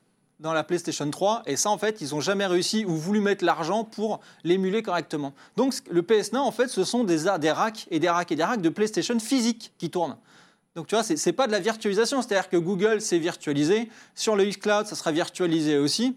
dans 0.40 0.52
la 0.52 0.64
PlayStation 0.64 1.08
3 1.08 1.42
et 1.46 1.56
ça 1.56 1.70
en 1.70 1.78
fait 1.78 2.00
ils 2.00 2.10
n'ont 2.10 2.20
jamais 2.20 2.46
réussi 2.46 2.84
ou 2.84 2.96
voulu 2.96 3.20
mettre 3.20 3.44
l'argent 3.44 3.84
pour 3.84 4.20
l'émuler 4.42 4.82
correctement. 4.82 5.32
Donc 5.56 5.74
le 5.90 6.02
PS 6.02 6.32
Now 6.32 6.40
en 6.40 6.52
fait 6.52 6.68
ce 6.68 6.84
sont 6.84 7.04
des, 7.04 7.24
des 7.38 7.50
racks 7.50 7.86
et 7.90 8.00
des 8.00 8.08
racks 8.08 8.32
et 8.32 8.36
des 8.36 8.44
racks 8.44 8.60
de 8.60 8.68
PlayStation 8.68 9.18
physique 9.20 9.72
qui 9.78 9.90
tournent. 9.90 10.16
Donc 10.74 10.88
tu 10.88 10.96
vois 10.96 11.04
c'est 11.04 11.32
pas 11.32 11.46
de 11.46 11.52
la 11.52 11.60
virtualisation, 11.60 12.20
c'est-à-dire 12.20 12.48
que 12.48 12.56
Google 12.56 13.00
s'est 13.00 13.18
virtualisé, 13.18 13.88
sur 14.14 14.34
le 14.34 14.44
xCloud 14.44 14.86
ça 14.86 14.96
sera 14.96 15.12
virtualisé 15.12 15.78
aussi, 15.78 16.16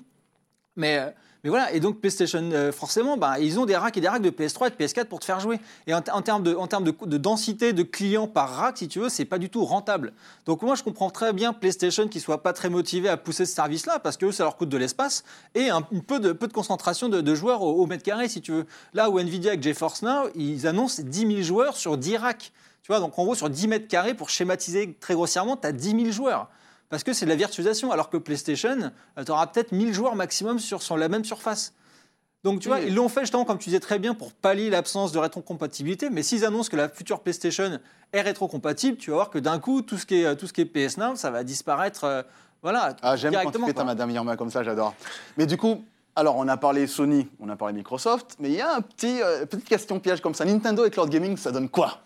mais 0.75 0.97
euh, 0.97 1.09
mais 1.43 1.49
voilà, 1.49 1.71
et 1.73 1.79
donc 1.79 1.99
PlayStation, 1.99 2.49
euh, 2.51 2.71
forcément, 2.71 3.17
bah, 3.17 3.39
ils 3.39 3.59
ont 3.59 3.65
des 3.65 3.75
racks 3.75 3.95
et 3.97 4.01
des 4.01 4.07
racks 4.07 4.21
de 4.21 4.29
PS3 4.29 4.67
et 4.67 4.69
de 4.71 4.75
PS4 4.75 5.05
pour 5.05 5.19
te 5.19 5.25
faire 5.25 5.39
jouer. 5.39 5.59
Et 5.85 5.93
en, 5.93 6.01
termes, 6.01 6.43
de, 6.43 6.55
en 6.55 6.67
termes 6.67 6.83
de, 6.83 7.17
densité 7.17 7.73
de 7.73 7.83
clients 7.83 8.27
par 8.27 8.49
rack, 8.49 8.77
si 8.79 8.87
tu 8.87 8.99
veux, 8.99 9.09
c'est 9.09 9.25
pas 9.25 9.37
du 9.37 9.49
tout 9.49 9.63
rentable. 9.63 10.13
Donc 10.45 10.61
moi, 10.61 10.75
je 10.75 10.83
comprends 10.83 11.09
très 11.09 11.33
bien 11.33 11.53
PlayStation 11.53 12.07
qui 12.07 12.19
soit 12.19 12.41
pas 12.41 12.53
très 12.53 12.69
motivé 12.69 13.07
à 13.09 13.17
pousser 13.17 13.45
ce 13.45 13.53
service-là, 13.53 13.99
parce 13.99 14.17
que 14.17 14.31
ça 14.31 14.43
leur 14.43 14.57
coûte 14.57 14.69
de 14.69 14.77
l'espace 14.77 15.23
et 15.53 15.69
un, 15.69 15.81
peu, 15.81 16.19
de, 16.19 16.31
peu 16.31 16.47
de 16.47 16.53
concentration 16.53 17.09
de, 17.09 17.35
joueurs 17.35 17.61
au, 17.61 17.85
mètre 17.85 18.03
carré, 18.03 18.27
si 18.27 18.41
tu 18.41 18.51
veux. 18.51 18.65
Là 18.93 19.09
où 19.09 19.19
Nvidia 19.19 19.51
avec 19.51 19.63
GeForce 19.63 20.01
Now, 20.01 20.29
ils 20.35 20.65
annoncent 20.65 21.03
10 21.03 21.19
000 21.19 21.41
joueurs 21.41 21.77
sur 21.77 21.97
10 21.97 22.17
racks. 22.17 22.51
Tu 22.81 22.91
vois, 22.91 22.99
donc 22.99 23.17
en 23.19 23.23
gros, 23.23 23.35
sur 23.35 23.49
10 23.49 23.67
mètres 23.67 23.87
carrés, 23.87 24.13
pour 24.13 24.29
schématiser 24.29 24.95
très 24.99 25.13
grossièrement, 25.13 25.57
tu 25.57 25.67
as 25.67 25.71
10 25.71 25.91
000 25.91 26.11
joueurs 26.11 26.49
parce 26.89 27.03
que 27.03 27.13
c'est 27.13 27.25
de 27.25 27.29
la 27.29 27.35
virtualisation, 27.35 27.91
alors 27.91 28.09
que 28.09 28.17
PlayStation, 28.17 28.91
euh, 29.17 29.23
tu 29.23 29.31
auras 29.31 29.47
peut-être 29.47 29.71
1000 29.71 29.93
joueurs 29.93 30.15
maximum 30.15 30.59
sur, 30.59 30.81
sur 30.81 30.97
la 30.97 31.09
même 31.09 31.25
surface. 31.25 31.73
Donc 32.43 32.61
tu 32.61 32.69
vois, 32.69 32.79
ils 32.79 32.95
l'ont 32.95 33.09
fait 33.09 33.21
justement, 33.21 33.45
comme 33.45 33.57
tu 33.57 33.69
disais 33.69 33.79
très 33.79 33.99
bien, 33.99 34.13
pour 34.13 34.31
pallier 34.31 34.69
l'absence 34.69 35.11
de 35.11 35.19
rétrocompatibilité. 35.19 36.09
Mais 36.09 36.23
s'ils 36.23 36.45
annoncent 36.45 36.69
que 36.69 36.77
la 36.77 36.87
future 36.87 37.19
PlayStation 37.19 37.79
est 38.13 38.21
rétrocompatible, 38.21 38.97
tu 38.97 39.09
vas 39.09 39.17
voir 39.17 39.29
que 39.29 39.39
d'un 39.39 39.59
coup, 39.59 39.81
tout 39.81 39.97
ce 39.97 40.05
qui 40.05 40.21
est, 40.21 40.35
tout 40.35 40.47
ce 40.47 40.53
qui 40.53 40.61
est 40.61 40.65
PS 40.65 40.97
Now, 40.97 41.15
ça 41.15 41.31
va 41.31 41.43
disparaître. 41.43 42.03
Euh, 42.05 42.21
voilà, 42.61 42.95
ah, 43.01 43.15
J'aime 43.15 43.33
quand 43.33 43.51
tu 43.51 43.65
fais 43.65 43.73
ta 43.73 43.83
Madame 43.83 44.09
Irma 44.11 44.37
comme 44.37 44.49
ça, 44.49 44.63
j'adore. 44.63 44.93
Mais 45.37 45.45
du 45.45 45.57
coup, 45.57 45.83
alors 46.15 46.35
on 46.37 46.47
a 46.47 46.57
parlé 46.57 46.87
Sony, 46.87 47.27
on 47.39 47.49
a 47.49 47.55
parlé 47.55 47.73
Microsoft, 47.73 48.35
mais 48.39 48.49
il 48.49 48.55
y 48.55 48.61
a 48.61 48.73
un 48.73 48.81
petit, 48.81 49.21
euh, 49.21 49.45
petite 49.45 49.67
question 49.67 49.99
piège 49.99 50.21
comme 50.21 50.33
ça. 50.33 50.45
Nintendo 50.45 50.85
et 50.85 50.89
Cloud 50.89 51.09
Gaming, 51.09 51.37
ça 51.37 51.51
donne 51.51 51.69
quoi? 51.69 51.99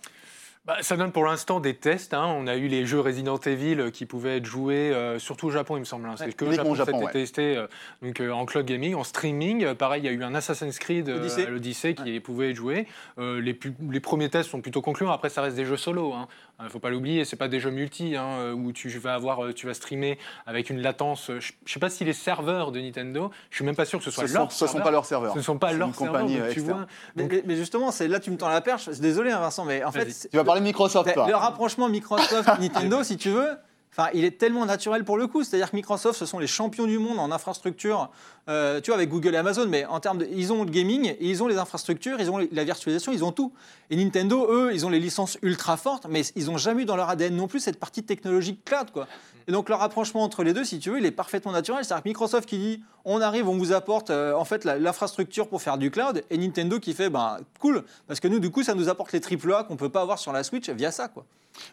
Bah, 0.64 0.78
ça 0.82 0.96
donne 0.96 1.12
pour 1.12 1.26
l'instant 1.26 1.60
des 1.60 1.74
tests. 1.74 2.14
Hein. 2.14 2.26
On 2.38 2.46
a 2.46 2.56
eu 2.56 2.68
les 2.68 2.86
jeux 2.86 3.00
Resident 3.00 3.38
Evil 3.38 3.92
qui 3.92 4.06
pouvaient 4.06 4.38
être 4.38 4.46
joués, 4.46 4.92
euh, 4.92 5.18
surtout 5.18 5.48
au 5.48 5.50
Japon, 5.52 5.76
il 5.76 5.80
me 5.80 5.86
semble. 5.86 6.08
Hein. 6.08 6.14
C'est 6.18 6.36
que 6.36 6.46
le 6.46 6.52
Japon, 6.52 6.76
Japon 6.76 7.02
été 7.02 7.12
testé 7.14 7.58
euh, 7.58 7.66
donc, 8.04 8.20
euh, 8.20 8.30
en 8.30 8.46
cloud 8.46 8.68
gaming, 8.68 8.94
en 8.94 9.04
streaming. 9.04 9.74
pareil, 9.74 10.04
il 10.04 10.06
y 10.06 10.10
a 10.10 10.12
eu 10.12 10.24
un 10.24 10.36
Assassin's 10.36 10.78
Creed, 10.78 11.10
l'Odyssey, 11.10 11.96
qui 11.96 12.20
pouvait 12.20 12.52
être 12.52 12.56
joué. 12.56 12.86
Les, 13.18 13.58
les, 13.90 14.00
premiers 14.00 14.30
tests 14.30 14.52
sont 14.52 14.62
plutôt 14.62 14.84
concluants. 14.84 15.12
Après, 15.12 15.30
ça 15.30 15.42
reste 15.42 15.56
des 15.56 15.66
jeux 15.66 15.78
solo. 15.78 16.14
Hein. 16.14 16.28
Il 16.62 16.66
ne 16.66 16.70
faut 16.70 16.80
pas 16.80 16.90
l'oublier, 16.90 17.26
c'est 17.26 17.36
pas 17.36 17.48
des 17.48 17.60
jeux 17.60 17.72
multi 17.72 18.16
hein, 18.16 18.54
où 18.54 18.72
tu 18.72 18.90
vas 18.90 19.16
avoir, 19.16 19.54
tu 19.54 19.66
vas 19.68 19.74
streamer 19.74 20.18
avec 20.46 20.70
une 20.70 20.82
latence. 20.82 21.28
Je 21.28 21.34
ne 21.34 21.70
sais 21.70 21.80
pas 21.80 21.90
si 21.90 22.04
les 22.06 22.14
serveurs 22.14 22.72
de 22.72 22.80
Nintendo, 22.80 23.32
je 23.50 23.56
suis 23.58 23.66
même 23.66 23.76
pas 23.76 23.86
sûr 23.86 24.00
que 24.00 24.06
ce 24.06 24.12
soit 24.12 24.28
leurs 24.28 24.52
Ce 24.52 24.66
ne 24.66 24.70
sont 24.70 24.80
pas 24.80 24.92
leurs 24.92 25.06
serveurs. 25.06 25.34
Ce 25.34 25.38
ne 25.38 25.44
sont 25.44 25.58
pas 25.58 25.74
leurs 25.74 25.96
serveurs. 25.96 26.28
tu 26.52 26.60
vois. 26.60 26.86
Mais, 27.16 27.56
justement, 27.56 27.92
c'est 27.92 28.08
là 28.08 28.20
tu 28.20 28.32
me 28.32 28.38
tends 28.38 28.50
la 28.50 28.62
perche. 28.62 28.90
Désolé, 28.90 29.32
hein, 29.32 29.40
Vincent, 29.40 29.66
mais 29.66 29.84
en 29.84 29.92
fait, 29.92 30.06
tu 30.30 30.38
vas 30.38 30.44
parler 30.44 30.62
de 30.62 30.66
Microsoft. 30.66 31.16
Le 31.16 31.36
rapprochement 31.36 31.90
Microsoft-Nintendo, 31.90 33.04
si 33.04 33.18
tu 33.18 33.30
veux, 33.30 33.58
Enfin, 33.94 34.10
il 34.14 34.24
est 34.24 34.38
tellement 34.38 34.66
naturel 34.66 35.04
pour 35.04 35.18
le 35.18 35.28
coup. 35.28 35.44
C'est-à-dire 35.44 35.70
que 35.70 35.76
Microsoft, 35.76 36.18
ce 36.18 36.26
sont 36.26 36.40
les 36.40 36.48
champions 36.48 36.86
du 36.86 36.98
monde 36.98 37.20
en 37.20 37.30
infrastructure, 37.30 38.10
euh, 38.48 38.80
tu 38.80 38.90
vois, 38.90 38.96
avec 38.96 39.10
Google 39.10 39.36
et 39.36 39.38
Amazon, 39.38 39.68
mais 39.68 39.86
en 39.86 40.00
termes 40.00 40.20
de, 40.20 40.28
ils 40.32 40.54
ont 40.54 40.64
le 40.64 40.72
gaming, 40.72 41.16
ils 41.20 41.44
ont 41.44 41.48
les 41.48 41.58
infrastructures, 41.58 42.22
ils 42.22 42.32
ont 42.32 42.38
la 42.38 42.64
virtualisation, 42.64 43.12
ils 43.12 43.26
ont 43.26 43.34
tout. 43.34 43.52
Et 43.90 43.98
Nintendo, 43.98 44.48
eux, 44.50 44.72
ils 44.74 44.86
ont 44.86 44.90
les 44.90 45.00
licences 45.00 45.38
ultra 45.42 45.76
fortes, 45.76 46.08
mais 46.10 46.22
ils 46.38 46.46
n'ont 46.46 46.58
jamais 46.58 46.84
eu 46.84 46.86
dans 46.86 46.96
leur 46.96 47.10
ADN 47.10 47.36
non 47.36 47.48
plus 47.48 47.60
cette 47.60 47.80
partie 47.80 48.04
technologique 48.04 48.64
cloud, 48.64 48.92
quoi. 48.92 49.08
Et 49.48 49.52
donc, 49.52 49.68
le 49.68 49.76
rapprochement 49.76 50.24
entre 50.24 50.44
les 50.44 50.54
deux, 50.54 50.64
si 50.64 50.80
tu 50.80 50.92
veux, 50.92 51.00
il 51.00 51.06
est 51.06 51.12
parfaitement 51.12 51.52
naturel. 51.52 51.84
C'est-à-dire 51.84 52.04
que 52.04 52.10
Microsoft 52.10 52.48
qui 52.48 52.60
dit, 52.60 52.84
on 53.04 53.20
arrive, 53.20 53.50
on 53.50 53.58
vous 53.58 53.74
apporte 53.74 54.10
euh, 54.10 54.34
en 54.34 54.46
fait 54.46 54.64
l'infrastructure 54.64 55.50
pour 55.50 55.62
faire 55.62 55.78
du 55.78 55.92
cloud, 55.92 56.24
et 56.30 56.38
Nintendo 56.38 56.80
qui 56.80 56.94
fait, 56.94 57.10
ben, 57.10 57.40
cool, 57.60 57.84
parce 58.08 58.22
que 58.22 58.30
nous, 58.30 58.40
du 58.40 58.52
coup, 58.52 58.64
ça 58.64 58.74
nous 58.74 58.88
apporte 58.88 59.12
les 59.12 59.20
AAA 59.20 59.66
qu'on 59.66 59.76
peut 59.76 59.90
pas 59.90 60.02
avoir 60.02 60.18
sur 60.18 60.32
la 60.32 60.44
Switch 60.44 60.70
via 60.70 60.92
ça, 60.92 61.10
quoi. 61.10 61.26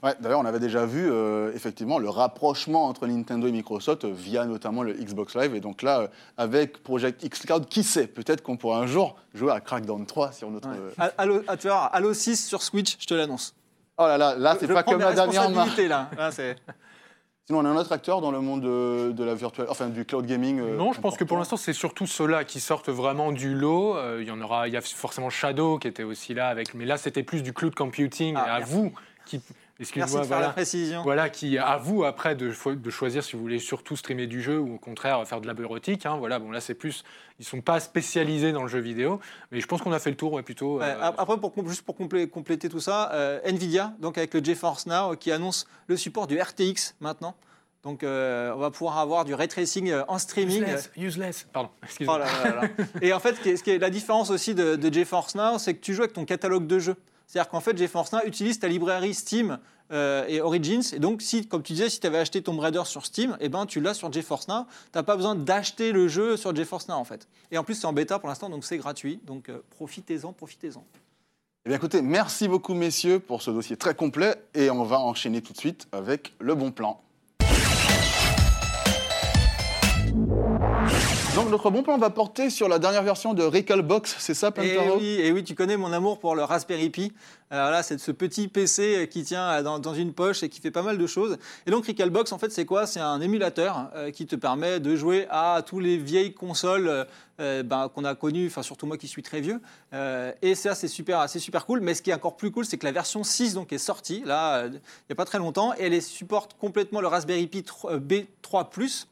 Ouais, 0.02 0.14
D'ailleurs, 0.20 0.40
on 0.40 0.44
avait 0.44 0.58
déjà 0.60 0.84
vu 0.86 1.10
euh, 1.10 1.52
effectivement 1.54 1.98
le 1.98 2.08
rapprochement 2.08 2.86
entre 2.86 3.06
Nintendo 3.06 3.46
et 3.46 3.52
Microsoft 3.52 4.04
euh, 4.04 4.12
via 4.12 4.44
notamment 4.44 4.82
le 4.82 4.92
Xbox 4.92 5.34
Live. 5.36 5.54
Et 5.54 5.60
donc 5.60 5.82
là, 5.82 6.00
euh, 6.00 6.08
avec 6.36 6.82
Project 6.82 7.22
X 7.22 7.40
Cloud, 7.46 7.66
qui 7.66 7.82
sait 7.82 8.06
Peut-être 8.06 8.42
qu'on 8.42 8.56
pourra 8.56 8.78
un 8.80 8.86
jour 8.86 9.16
jouer 9.34 9.52
à 9.52 9.60
Crackdown 9.60 10.04
3 10.04 10.32
sur 10.32 10.50
notre. 10.50 10.68
Ouais. 10.68 10.76
euh, 11.00 11.08
Halo, 11.16 11.42
ah, 11.46 11.56
tu 11.56 11.68
vois, 11.68 11.84
Halo 11.86 12.12
6 12.12 12.46
sur 12.46 12.62
Switch, 12.62 12.96
je 13.00 13.06
te 13.06 13.14
l'annonce. 13.14 13.54
Oh 13.98 14.02
là 14.06 14.18
là, 14.18 14.34
là, 14.36 14.56
c'est 14.58 14.68
pas 14.68 14.82
comme 14.82 15.00
la 15.00 15.12
dernière 15.12 15.50
marque. 15.50 15.76
là. 15.78 16.08
Là, 16.16 16.30
Sinon, 17.46 17.60
on 17.60 17.64
a 17.64 17.68
un 17.70 17.76
autre 17.76 17.92
acteur 17.92 18.20
dans 18.20 18.30
le 18.30 18.40
monde 18.42 18.60
de, 18.60 19.10
de 19.12 19.24
la 19.24 19.34
virtuelle, 19.34 19.68
enfin 19.70 19.88
du 19.88 20.04
cloud 20.04 20.26
gaming. 20.26 20.60
euh, 20.60 20.76
Non, 20.76 20.92
je 20.92 21.00
pense 21.00 21.16
que 21.16 21.24
pour 21.24 21.38
l'instant, 21.38 21.56
c'est 21.56 21.72
surtout 21.72 22.06
ceux-là 22.06 22.44
qui 22.44 22.60
sortent 22.60 22.90
vraiment 22.90 23.32
du 23.32 23.54
lot. 23.54 23.96
Euh, 23.96 24.18
Il 24.20 24.28
y 24.28 24.30
en 24.30 24.40
aura, 24.42 24.68
il 24.68 24.74
y 24.74 24.76
a 24.76 24.82
forcément 24.82 25.30
Shadow 25.30 25.78
qui 25.78 25.88
était 25.88 26.02
aussi 26.02 26.34
là 26.34 26.48
avec, 26.48 26.74
mais 26.74 26.84
là, 26.84 26.98
c'était 26.98 27.22
plus 27.22 27.42
du 27.42 27.54
cloud 27.54 27.74
computing. 27.74 28.34
Ah, 28.36 28.44
et 28.46 28.50
à 28.50 28.58
merci. 28.58 28.72
vous 28.74 28.92
qui, 29.24 29.40
Merci 29.78 29.94
de 29.96 30.08
faire 30.08 30.18
la 30.20 30.26
voilà, 30.26 30.48
précision. 30.50 31.02
voilà, 31.02 31.28
qui 31.30 31.56
à 31.56 31.76
vous 31.76 32.02
après 32.04 32.34
de, 32.34 32.50
cho- 32.50 32.74
de 32.74 32.90
choisir 32.90 33.22
si 33.22 33.36
vous 33.36 33.42
voulez 33.42 33.60
surtout 33.60 33.94
streamer 33.94 34.26
du 34.26 34.42
jeu 34.42 34.58
ou 34.58 34.74
au 34.74 34.78
contraire 34.78 35.24
faire 35.26 35.40
de 35.40 35.46
la 35.46 35.54
bureautique. 35.54 36.04
Hein, 36.04 36.16
voilà, 36.18 36.40
bon 36.40 36.50
là, 36.50 36.60
c'est 36.60 36.74
plus, 36.74 37.04
ils 37.38 37.44
sont 37.44 37.60
pas 37.60 37.78
spécialisés 37.78 38.50
dans 38.50 38.62
le 38.62 38.68
jeu 38.68 38.80
vidéo, 38.80 39.20
mais 39.52 39.60
je 39.60 39.66
pense 39.68 39.80
qu'on 39.80 39.92
a 39.92 40.00
fait 40.00 40.10
le 40.10 40.16
tour, 40.16 40.32
ouais, 40.32 40.42
plutôt. 40.42 40.78
Ouais, 40.78 40.84
euh, 40.86 41.00
ap- 41.02 41.14
après, 41.18 41.36
pour, 41.38 41.52
juste 41.68 41.82
pour 41.82 41.94
complé- 41.96 42.28
compléter 42.28 42.68
tout 42.68 42.80
ça, 42.80 43.12
euh, 43.12 43.38
Nvidia, 43.44 43.92
donc 44.00 44.18
avec 44.18 44.34
le 44.34 44.42
GeForce 44.42 44.86
Now, 44.86 45.14
qui 45.14 45.30
annonce 45.30 45.66
le 45.86 45.96
support 45.96 46.26
du 46.26 46.40
RTX 46.40 46.94
maintenant. 47.00 47.36
Donc, 47.84 48.02
euh, 48.02 48.52
on 48.56 48.58
va 48.58 48.72
pouvoir 48.72 48.98
avoir 48.98 49.24
du 49.24 49.32
ray 49.34 49.46
tracing 49.46 49.90
euh, 49.92 50.02
en 50.08 50.18
streaming. 50.18 50.62
useless, 50.62 50.90
useless. 50.96 51.46
Pardon, 51.52 51.70
excusez-moi. 51.84 52.20
Oh. 52.80 52.82
Et 53.00 53.12
en 53.12 53.20
fait, 53.20 53.34
ce 53.36 53.40
qui 53.40 53.50
est, 53.50 53.56
ce 53.56 53.62
qui 53.62 53.70
est 53.70 53.78
la 53.78 53.90
différence 53.90 54.30
aussi 54.30 54.56
de, 54.56 54.74
de 54.74 54.92
GeForce 54.92 55.36
Now, 55.36 55.58
c'est 55.58 55.74
que 55.74 55.80
tu 55.80 55.94
joues 55.94 56.02
avec 56.02 56.14
ton 56.14 56.24
catalogue 56.24 56.66
de 56.66 56.80
jeux. 56.80 56.96
C'est-à-dire 57.28 57.50
qu'en 57.50 57.60
fait, 57.60 57.76
GeForce 57.76 58.14
utilise 58.24 58.58
ta 58.58 58.68
librairie 58.68 59.12
Steam 59.12 59.58
euh, 59.92 60.24
et 60.28 60.40
Origins. 60.40 60.82
Et 60.94 60.98
donc, 60.98 61.22
comme 61.50 61.62
tu 61.62 61.74
disais, 61.74 61.90
si 61.90 62.00
tu 62.00 62.06
avais 62.06 62.18
acheté 62.18 62.42
Tomb 62.42 62.58
Raider 62.58 62.82
sur 62.86 63.04
Steam, 63.04 63.36
eh 63.40 63.50
ben, 63.50 63.66
tu 63.66 63.80
l'as 63.80 63.92
sur 63.92 64.10
GeForce 64.10 64.48
Now. 64.48 64.64
Tu 64.64 64.98
n'as 64.98 65.02
pas 65.02 65.14
besoin 65.14 65.34
d'acheter 65.34 65.92
le 65.92 66.08
jeu 66.08 66.38
sur 66.38 66.56
GeForce 66.56 66.88
Now, 66.88 66.94
en 66.94 67.04
fait. 67.04 67.28
Et 67.50 67.58
en 67.58 67.64
plus, 67.64 67.74
c'est 67.74 67.86
en 67.86 67.92
bêta 67.92 68.18
pour 68.18 68.30
l'instant, 68.30 68.48
donc 68.48 68.64
c'est 68.64 68.78
gratuit. 68.78 69.20
Donc, 69.26 69.50
euh, 69.50 69.62
profitez-en, 69.68 70.32
profitez-en. 70.32 70.82
Eh 71.66 71.68
bien, 71.68 71.76
écoutez, 71.76 72.00
merci 72.00 72.48
beaucoup, 72.48 72.72
messieurs, 72.72 73.18
pour 73.20 73.42
ce 73.42 73.50
dossier 73.50 73.76
très 73.76 73.94
complet. 73.94 74.34
Et 74.54 74.70
on 74.70 74.84
va 74.84 74.98
enchaîner 74.98 75.42
tout 75.42 75.52
de 75.52 75.58
suite 75.58 75.86
avec 75.92 76.34
le 76.40 76.54
bon 76.54 76.72
plan. 76.72 77.02
Donc, 81.38 81.51
notre 81.51 81.70
bon 81.70 81.85
plan 81.85 81.96
va 81.98 82.11
porter 82.11 82.51
sur 82.51 82.68
la 82.68 82.81
dernière 82.81 83.05
version 83.05 83.33
de 83.33 83.44
Recalbox, 83.44 84.16
c'est 84.18 84.35
ça, 84.35 84.48
Et 84.48 84.74
Pantaro 84.74 84.98
oui, 84.98 85.20
et 85.20 85.31
oui, 85.31 85.44
tu 85.44 85.55
connais 85.55 85.77
mon 85.77 85.92
amour 85.92 86.18
pour 86.18 86.35
le 86.35 86.42
Raspberry 86.42 86.90
Pi. 86.90 87.12
Alors 87.48 87.70
là, 87.70 87.85
c'est 87.85 87.96
ce 88.01 88.11
petit 88.11 88.48
PC 88.48 89.09
qui 89.09 89.22
tient 89.22 89.62
dans, 89.62 89.79
dans 89.79 89.94
une 89.94 90.12
poche 90.12 90.42
et 90.42 90.48
qui 90.48 90.61
fait 90.61 90.72
pas 90.72 90.83
mal 90.83 90.98
de 90.98 91.07
choses. 91.07 91.38
Et 91.64 91.70
donc, 91.70 91.87
Recalbox, 91.87 92.33
en 92.33 92.38
fait, 92.38 92.51
c'est 92.51 92.64
quoi? 92.64 92.88
C'est 92.88 92.98
un 92.98 93.20
émulateur 93.20 93.88
euh, 93.94 94.11
qui 94.11 94.27
te 94.27 94.35
permet 94.35 94.81
de 94.81 94.96
jouer 94.96 95.29
à 95.31 95.62
tous 95.64 95.79
les 95.79 95.96
vieilles 95.96 96.35
consoles 96.35 97.07
euh, 97.38 97.62
ben, 97.62 97.88
qu'on 97.88 98.05
a 98.05 98.16
connues, 98.16 98.48
enfin 98.48 98.62
surtout 98.62 98.87
moi 98.87 98.96
qui 98.98 99.07
suis 99.07 99.22
très 99.22 99.40
vieux. 99.40 99.61
Euh, 99.94 100.33
et 100.42 100.57
ça, 100.57 100.74
c'est 100.74 100.88
super, 100.88 101.29
c'est 101.29 101.38
super 101.38 101.66
cool. 101.66 101.79
Mais 101.79 101.94
ce 101.94 102.03
qui 102.03 102.11
est 102.11 102.14
encore 102.14 102.37
plus 102.37 102.51
cool, 102.51 102.64
c'est 102.64 102.79
que 102.79 102.85
la 102.85 102.90
version 102.90 103.22
6 103.22 103.55
donc, 103.55 103.72
est 103.72 103.79
sortie, 103.79 104.24
là, 104.27 104.57
euh, 104.57 104.70
il 104.72 104.72
n'y 104.72 105.12
a 105.12 105.14
pas 105.14 105.24
très 105.24 105.38
longtemps, 105.38 105.72
et 105.79 105.85
elle 105.85 106.03
supporte 106.03 106.57
complètement 106.59 107.01
le 107.01 107.07
Raspberry 107.07 107.46
Pi 107.46 107.61
3- 107.61 107.92
euh, 107.92 108.01
B3+. 108.01 109.07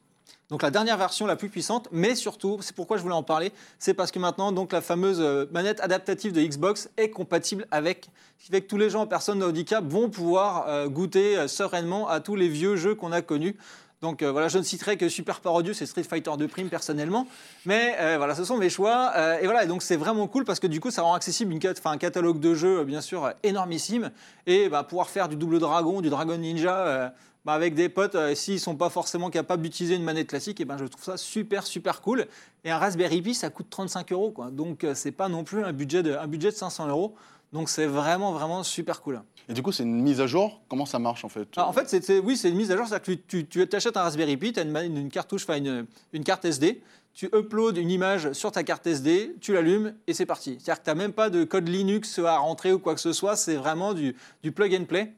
Donc 0.49 0.63
la 0.63 0.71
dernière 0.71 0.97
version 0.97 1.27
la 1.27 1.35
plus 1.35 1.49
puissante, 1.49 1.89
mais 1.91 2.15
surtout, 2.15 2.59
c'est 2.61 2.75
pourquoi 2.75 2.99
je 2.99 3.03
voulais 3.03 3.17
en 3.17 3.25
parler, 3.25 3.51
c'est 3.81 3.95
parce 3.95 4.13
que 4.13 4.21
maintenant 4.21 4.53
donc 4.53 4.73
la 4.73 4.81
fameuse 4.81 5.21
euh, 5.21 5.47
manette 5.51 5.81
adaptative 5.81 6.33
de 6.33 6.41
Xbox 6.41 6.89
est 6.97 7.11
compatible 7.11 7.67
avec, 7.73 8.11
ce 8.39 8.45
qui 8.45 8.53
fait 8.53 8.61
que 8.61 8.69
tous 8.69 8.77
les 8.77 8.89
gens 8.89 9.03
en 9.03 9.07
personne 9.09 9.43
vont 9.43 10.09
pouvoir 10.09 10.69
euh, 10.69 10.89
goûter 10.89 11.37
euh, 11.37 11.49
sereinement 11.49 12.09
à 12.09 12.21
tous 12.21 12.37
les 12.37 12.49
vieux 12.49 12.77
jeux 12.77 12.95
qu'on 12.95 13.11
a 13.11 13.23
connus. 13.23 13.57
Donc 14.03 14.23
voilà, 14.23 14.49
je 14.49 14.59
ne 14.59 14.63
citerai 14.63 14.99
que 14.99 15.09
Super 15.09 15.41
Parodius 15.41 15.81
et 15.81 15.87
Street 15.87 16.03
Fighter 16.03 16.31
2 16.39 16.47
Prime 16.49 16.69
personnellement, 16.69 17.27
mais 17.65 17.97
voilà, 18.19 18.35
ce 18.35 18.45
sont 18.45 18.59
mes 18.59 18.69
choix. 18.69 19.11
Et 19.41 19.47
voilà, 19.47 19.65
et 19.65 19.67
donc 19.67 19.83
c'est 19.83 19.97
vraiment 19.97 20.29
cool 20.29 20.45
parce 20.45 20.61
que 20.61 20.67
du 20.67 20.81
coup, 20.81 20.91
ça 20.91 21.01
rend 21.01 21.15
accessible 21.15 21.51
une 21.51 21.61
un 21.87 21.97
catalogue 21.97 22.39
de 22.39 22.55
jeux, 22.55 22.85
bien 22.85 23.01
sûr, 23.01 23.33
énormissime, 23.43 24.11
et 24.47 24.69
bah, 24.69 24.85
pouvoir 24.85 25.09
faire 25.09 25.31
du 25.31 25.37
double 25.37 25.59
dragon, 25.61 26.03
du 26.03 26.11
Dragon 26.11 26.37
Ninja. 26.37 27.15
Bah, 27.47 27.53
avec 27.53 27.75
des 27.77 27.89
potes, 27.89 28.17
euh, 28.17 28.35
s'ils 28.35 28.59
sont 28.59 28.75
pas 28.75 28.91
forcément 28.91 29.31
capables 29.31 29.63
d'utiliser 29.63 29.95
une 29.95 30.03
manette 30.03 30.27
classique, 30.27 30.61
et 30.61 30.65
ben 30.65 30.77
je 30.77 30.85
trouve 30.85 31.05
ça 31.05 31.17
super 31.17 31.65
super 31.65 32.01
cool. 32.01 32.27
Et 32.65 32.73
un 32.73 32.79
Raspberry 32.79 33.23
Pi, 33.23 33.35
ça 33.35 33.51
coûte 33.51 33.69
35 33.71 34.11
euros, 34.11 34.33
quoi. 34.33 34.51
Donc 34.51 34.83
euh, 34.83 34.95
c'est 34.97 35.13
pas 35.13 35.29
non 35.29 35.45
plus 35.45 35.63
un 35.63 35.73
budget 35.73 36.03
de, 36.03 36.13
un 36.13 36.27
budget 36.27 36.51
de 36.51 36.57
500 36.57 36.89
euros. 36.89 37.15
Donc 37.53 37.69
c'est 37.69 37.87
vraiment 37.87 38.33
vraiment 38.33 38.65
super 38.65 39.01
cool. 39.01 39.23
Et 39.49 39.55
du 39.55 39.63
coup, 39.63 39.71
c'est 39.71 39.85
une 39.85 40.03
mise 40.03 40.21
à 40.21 40.27
jour? 40.27 40.61
Comment 40.69 40.87
ça 40.87 40.99
marche, 40.99 41.25
en 41.25 41.29
fait? 41.29 41.47
Alors, 41.57 41.69
en 41.69 41.73
fait, 41.73 41.89
c'est- 41.89 42.19
oui, 42.19 42.37
c'est 42.37 42.49
une 42.49 42.57
mise 42.57 42.73
à 42.73 42.77
jour, 42.77 42.89
c'est-à-dire 42.89 43.17
que 43.17 43.23
tu, 43.29 43.47
tu, 43.47 43.69
achètes 43.73 43.97
un 43.97 44.03
Raspberry 44.03 44.37
Pi, 44.37 44.53
tu 44.53 44.59
as 44.59 44.65
une, 44.65 44.97
une 44.97 45.09
cartouche, 45.09 45.45
enfin 45.45 45.59
une, 45.59 45.87
une 46.13 46.25
carte 46.25 46.45
SD, 46.45 46.83
tu 47.15 47.27
uploads 47.33 47.77
une 47.81 47.93
image 47.93 48.33
sur 48.33 48.51
ta 48.51 48.65
carte 48.65 48.89
SD, 48.89 49.37
tu 49.41 49.53
l'allumes 49.53 49.95
et 50.09 50.15
c'est 50.15 50.27
parti. 50.27 50.59
C'est-à-dire 50.59 50.83
que 50.83 50.85
tu 50.85 50.91
n'as 50.91 50.97
même 50.97 51.13
pas 51.13 51.31
de 51.31 51.45
code 51.45 51.69
Linux 51.69 52.19
à 52.19 52.39
rentrer 52.39 52.73
ou 52.73 52.81
quoi 52.81 52.97
que 52.97 53.01
ce 53.01 53.13
soit, 53.13 53.37
c'est 53.37 53.55
vraiment 53.55 53.95
du, 53.95 54.17
du 54.43 54.51
plug 54.51 54.75
and 54.75 54.87
play. 54.87 55.13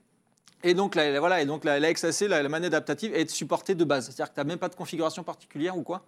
Et 0.64 0.74
donc, 0.74 0.94
la, 0.94 1.20
voilà, 1.20 1.40
et 1.40 1.46
donc 1.46 1.64
la, 1.64 1.92
XAC, 1.92 2.28
la, 2.28 2.48
manette 2.48 2.74
adaptative, 2.74 3.14
est 3.14 3.30
supportée 3.30 3.74
de 3.74 3.84
base. 3.84 4.06
C'est-à-dire 4.06 4.30
que 4.30 4.34
tu 4.34 4.40
n'as 4.40 4.44
même 4.44 4.58
pas 4.58 4.68
de 4.68 4.74
configuration 4.74 5.22
particulière 5.22 5.76
ou 5.76 5.82
quoi. 5.82 6.02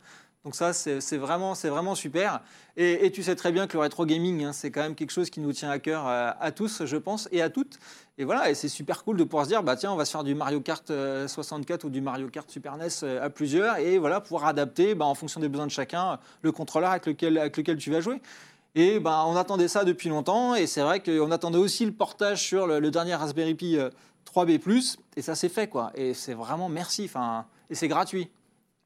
Donc 0.45 0.55
ça, 0.55 0.73
c'est 0.73 1.19
vraiment, 1.19 1.53
vraiment 1.53 1.95
super. 1.95 2.41
Et, 2.77 3.11
tu 3.13 3.23
sais 3.23 3.37
très 3.37 3.53
bien 3.53 3.67
que 3.67 3.75
le 3.75 3.81
rétro 3.81 4.07
gaming, 4.07 4.45
hein, 4.45 4.53
c'est 4.55 4.71
quand 4.71 4.81
même 4.81 4.95
quelque 4.95 5.11
chose 5.11 5.29
qui 5.29 5.41
nous 5.41 5.53
tient 5.53 5.71
à 5.71 5.79
cœur 5.79 6.09
euh, 6.09 6.31
à 6.41 6.51
tous, 6.51 6.85
je 6.87 6.97
pense, 6.97 7.29
et 7.31 7.43
à 7.43 7.51
toutes. 7.51 7.79
Et 8.17 8.25
voilà, 8.25 8.51
et 8.51 8.55
c'est 8.55 8.69
super 8.69 9.05
cool 9.05 9.19
de 9.19 9.25
pouvoir 9.25 9.45
se 9.45 9.51
dire, 9.51 9.63
bah 9.63 9.77
tiens, 9.77 9.93
on 9.93 9.97
va 9.97 10.07
se 10.07 10.13
faire 10.13 10.25
du 10.25 10.35
Mario 10.35 10.61
Kart 10.61 10.91
euh, 10.91 11.29
64 11.29 11.85
ou 11.85 11.91
du 11.91 12.01
Mario 12.01 12.29
Kart 12.29 12.51
Super 12.51 12.77
NES 12.79 12.89
euh, 13.03 13.25
à 13.25 13.29
plusieurs, 13.29 13.77
et 13.77 13.99
voilà, 13.99 14.21
pouvoir 14.21 14.47
adapter 14.47 14.95
bah, 14.95 15.05
en 15.05 15.15
fonction 15.15 15.41
des 15.41 15.49
besoins 15.49 15.67
de 15.67 15.73
chacun 15.73 16.19
le 16.41 16.53
contrôleur 16.53 16.91
avec 16.91 17.07
lequel, 17.07 17.37
avec 17.37 17.57
lequel 17.57 17.77
tu 17.77 17.91
vas 17.91 18.01
jouer. 18.01 18.21
Et 18.77 19.01
bah, 19.01 19.25
on 19.27 19.35
attendait 19.35 19.67
ça 19.67 19.85
depuis 19.85 20.09
longtemps, 20.09 20.55
et 20.55 20.69
c'est 20.69 20.83
vrai 20.83 21.01
qu'on 21.01 21.33
attendait 21.33 21.59
aussi 21.59 21.85
le 21.85 21.93
portage 21.93 22.41
sur 22.41 22.69
le, 22.69 22.91
dernier 22.91 23.17
Raspberry 23.17 23.55
Pi 23.55 23.77
euh, 23.77 23.91
3B+, 24.33 24.97
et 25.17 25.23
ça 25.23 25.35
s'est 25.35 25.49
fait, 25.49 25.69
quoi. 25.69 25.91
Et 25.95 26.15
c'est 26.15 26.35
vraiment 26.35 26.69
merci, 26.69 27.05
enfin, 27.07 27.47
et 27.69 27.75
c'est 27.75 27.89
gratuit. 27.89 28.31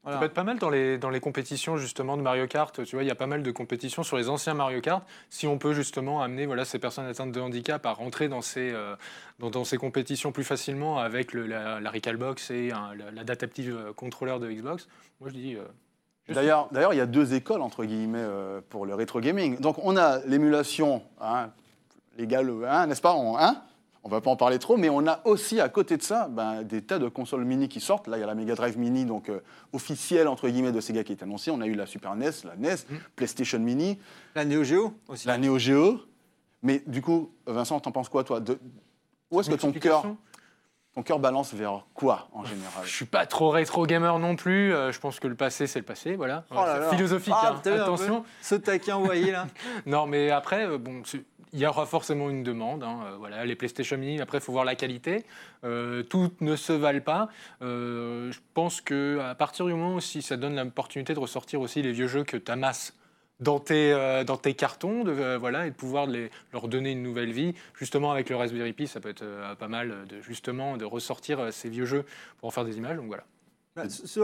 Voilà. 0.03 0.17
Ça 0.17 0.19
peut 0.19 0.25
être 0.27 0.33
pas 0.35 0.43
mal 0.43 0.59
dans 0.59 0.69
les, 0.69 0.99
dans 0.99 1.09
les 1.09 1.19
compétitions 1.19 1.77
justement 1.77 2.15
de 2.15 2.21
Mario 2.21 2.45
Kart. 2.45 2.83
Tu 2.83 2.95
vois, 2.95 3.03
il 3.03 3.07
y 3.07 3.11
a 3.11 3.15
pas 3.15 3.25
mal 3.25 3.41
de 3.41 3.49
compétitions 3.51 4.03
sur 4.03 4.17
les 4.17 4.29
anciens 4.29 4.53
Mario 4.53 4.79
Kart. 4.79 5.03
Si 5.31 5.47
on 5.47 5.57
peut 5.57 5.73
justement 5.73 6.21
amener 6.21 6.45
voilà, 6.45 6.63
ces 6.63 6.77
personnes 6.77 7.07
atteintes 7.07 7.31
de 7.31 7.41
handicap 7.41 7.83
à 7.87 7.91
rentrer 7.91 8.27
dans 8.29 8.43
ces, 8.43 8.69
euh, 8.71 8.95
dans, 9.39 9.49
dans 9.49 9.63
ces 9.63 9.77
compétitions 9.77 10.31
plus 10.31 10.43
facilement 10.43 10.99
avec 10.99 11.33
le, 11.33 11.47
la, 11.47 11.79
la 11.79 11.89
Recalbox 11.89 12.51
et 12.51 12.71
un- 12.71 12.93
la- 12.93 13.09
l'adaptive 13.09 13.75
euh, 13.75 13.93
contrôleur 13.93 14.39
de 14.39 14.47
Xbox, 14.51 14.87
moi 15.19 15.29
je 15.31 15.33
dis. 15.35 15.55
euh, 15.55 15.63
suis- 16.25 16.35
D'ailleurs, 16.35 16.67
d'ailleurs, 16.71 16.93
il 16.93 16.97
y 16.97 17.01
a 17.01 17.07
deux 17.07 17.33
écoles, 17.33 17.61
entre 17.63 17.83
guillemets, 17.83 18.19
euh, 18.21 18.61
pour 18.69 18.85
le 18.85 18.93
rétro 18.93 19.19
gaming. 19.21 19.59
Donc, 19.59 19.77
on 19.83 19.97
a 19.97 20.19
l'émulation 20.27 21.01
hein, 21.19 21.49
légale, 22.15 22.51
hein, 22.67 22.85
n'est-ce 22.85 23.01
pas 23.01 23.15
On 23.15 23.39
hein 23.39 23.59
on 24.05 24.09
va 24.09 24.21
pas 24.21 24.29
en 24.29 24.35
parler 24.35 24.59
trop, 24.59 24.77
mais 24.77 24.87
on 24.87 25.05
a 25.07 25.19
aussi 25.25 25.59
à 25.59 25.67
côté 25.67 25.97
de 25.97 26.03
ça 26.03 26.27
ben, 26.29 26.61
des 26.61 26.81
tas 26.83 26.99
de 26.99 27.07
consoles 27.09 27.43
mini 27.43 27.67
qui 27.67 27.81
sortent. 27.81 28.07
Là, 28.07 28.17
il 28.17 28.19
y 28.19 28.23
a 28.23 28.27
la 28.27 28.35
Mega 28.35 28.53
Drive 28.53 28.77
Mini, 28.77 29.03
donc 29.03 29.29
euh, 29.29 29.39
officielle 29.73 30.27
entre 30.27 30.47
guillemets 30.47 30.71
de 30.71 30.79
Sega 30.79 31.03
qui 31.03 31.11
est 31.11 31.23
annoncée. 31.23 31.49
On 31.49 31.59
a 31.59 31.65
eu 31.65 31.73
la 31.73 31.87
Super 31.87 32.15
NES, 32.15 32.29
la 32.43 32.55
NES, 32.55 32.75
PlayStation 33.15 33.57
Mini, 33.59 33.99
La 34.35 34.45
Neo 34.45 34.63
Geo 34.63 34.93
aussi. 35.07 35.27
la 35.27 35.37
Neo 35.39 35.57
Geo. 35.57 35.99
Mais 36.61 36.83
du 36.85 37.01
coup, 37.01 37.31
Vincent, 37.47 37.79
t'en 37.79 37.91
penses 37.91 38.09
quoi, 38.09 38.23
toi 38.23 38.39
de... 38.39 38.59
Où 39.31 39.39
est-ce 39.39 39.49
que 39.49 39.55
ton 39.55 39.71
cœur, 39.71 40.05
ton 40.93 41.01
cœur 41.03 41.17
balance 41.19 41.53
vers 41.55 41.85
quoi 41.95 42.27
en 42.31 42.45
général? 42.45 42.83
Je 42.85 42.91
suis 42.95 43.05
pas 43.05 43.25
trop 43.25 43.49
rétro 43.49 43.85
gamer 43.87 44.17
non 44.19 44.35
plus. 44.35 44.71
euh, 44.73 44.91
je 44.91 44.99
pense 44.99 45.19
que 45.19 45.27
le 45.27 45.35
passé 45.35 45.65
c'est 45.67 45.79
le 45.79 45.85
passé, 45.85 46.15
voilà. 46.15 46.45
Oh 46.51 46.55
là 46.55 46.73
C'est 46.75 46.79
là. 46.79 46.89
Philosophique, 46.91 47.33
Ah, 47.35 47.55
hein, 47.65 47.71
attention. 47.71 48.23
Ce 48.41 48.53
taquin 48.55 48.95
envoyé 48.97 49.31
là. 49.31 49.47
Non, 49.87 50.05
mais 50.05 50.29
après, 50.29 50.67
euh, 50.67 50.77
bon, 50.77 51.01
il 51.55 51.61
y 51.61 51.65
aura 51.65 51.85
forcément 51.85 52.29
une 52.29 52.43
demande. 52.43 52.83
hein, 52.83 52.99
euh, 53.05 53.15
voilà, 53.17 53.45
les 53.45 53.55
PlayStation 53.55 53.97
Mini, 53.97 54.19
après, 54.19 54.39
il 54.39 54.41
faut 54.41 54.51
voir 54.51 54.65
la 54.65 54.75
qualité. 54.75 55.23
Euh, 55.63 56.03
toutes 56.03 56.41
ne 56.41 56.57
se 56.57 56.73
valent 56.73 57.01
pas. 57.01 57.29
Euh, 57.61 58.29
je 58.31 58.39
pense 58.53 58.81
que 58.81 59.19
à 59.19 59.35
partir 59.35 59.65
du 59.65 59.71
moment 59.71 59.95
où 59.95 60.01
si 60.01 60.21
ça 60.21 60.35
donne 60.35 60.57
l'opportunité 60.57 61.13
de 61.13 61.19
ressortir 61.19 61.61
aussi 61.61 61.81
les 61.81 61.93
vieux 61.93 62.07
jeux 62.07 62.25
que 62.25 62.35
tu 62.35 62.51
amasses 62.51 62.93
dans 63.39 63.59
tes, 63.59 63.93
euh, 63.93 64.25
dans 64.25 64.37
tes 64.37 64.53
cartons, 64.53 65.05
de, 65.05 65.35
voilà, 65.37 65.65
et 65.65 65.69
de 65.71 65.75
pouvoir 65.75 66.07
leur 66.51 66.67
donner 66.67 66.91
une 66.91 67.03
nouvelle 67.03 67.31
vie. 67.31 67.53
Justement, 67.79 68.11
avec 68.11 68.29
le 68.29 68.35
Raspberry 68.35 68.73
Pi, 68.73 68.87
ça 68.87 68.99
peut 68.99 69.09
être 69.09 69.25
pas 69.57 69.69
mal 69.69 70.05
de, 70.09 70.19
justement, 70.21 70.75
de 70.75 70.85
ressortir 70.85 71.53
ces 71.53 71.69
vieux 71.69 71.85
jeux 71.85 72.03
pour 72.37 72.49
en 72.49 72.51
faire 72.51 72.65
des 72.65 72.77
images. 72.77 72.97
Donc 72.97 73.07
voilà. 73.07 73.23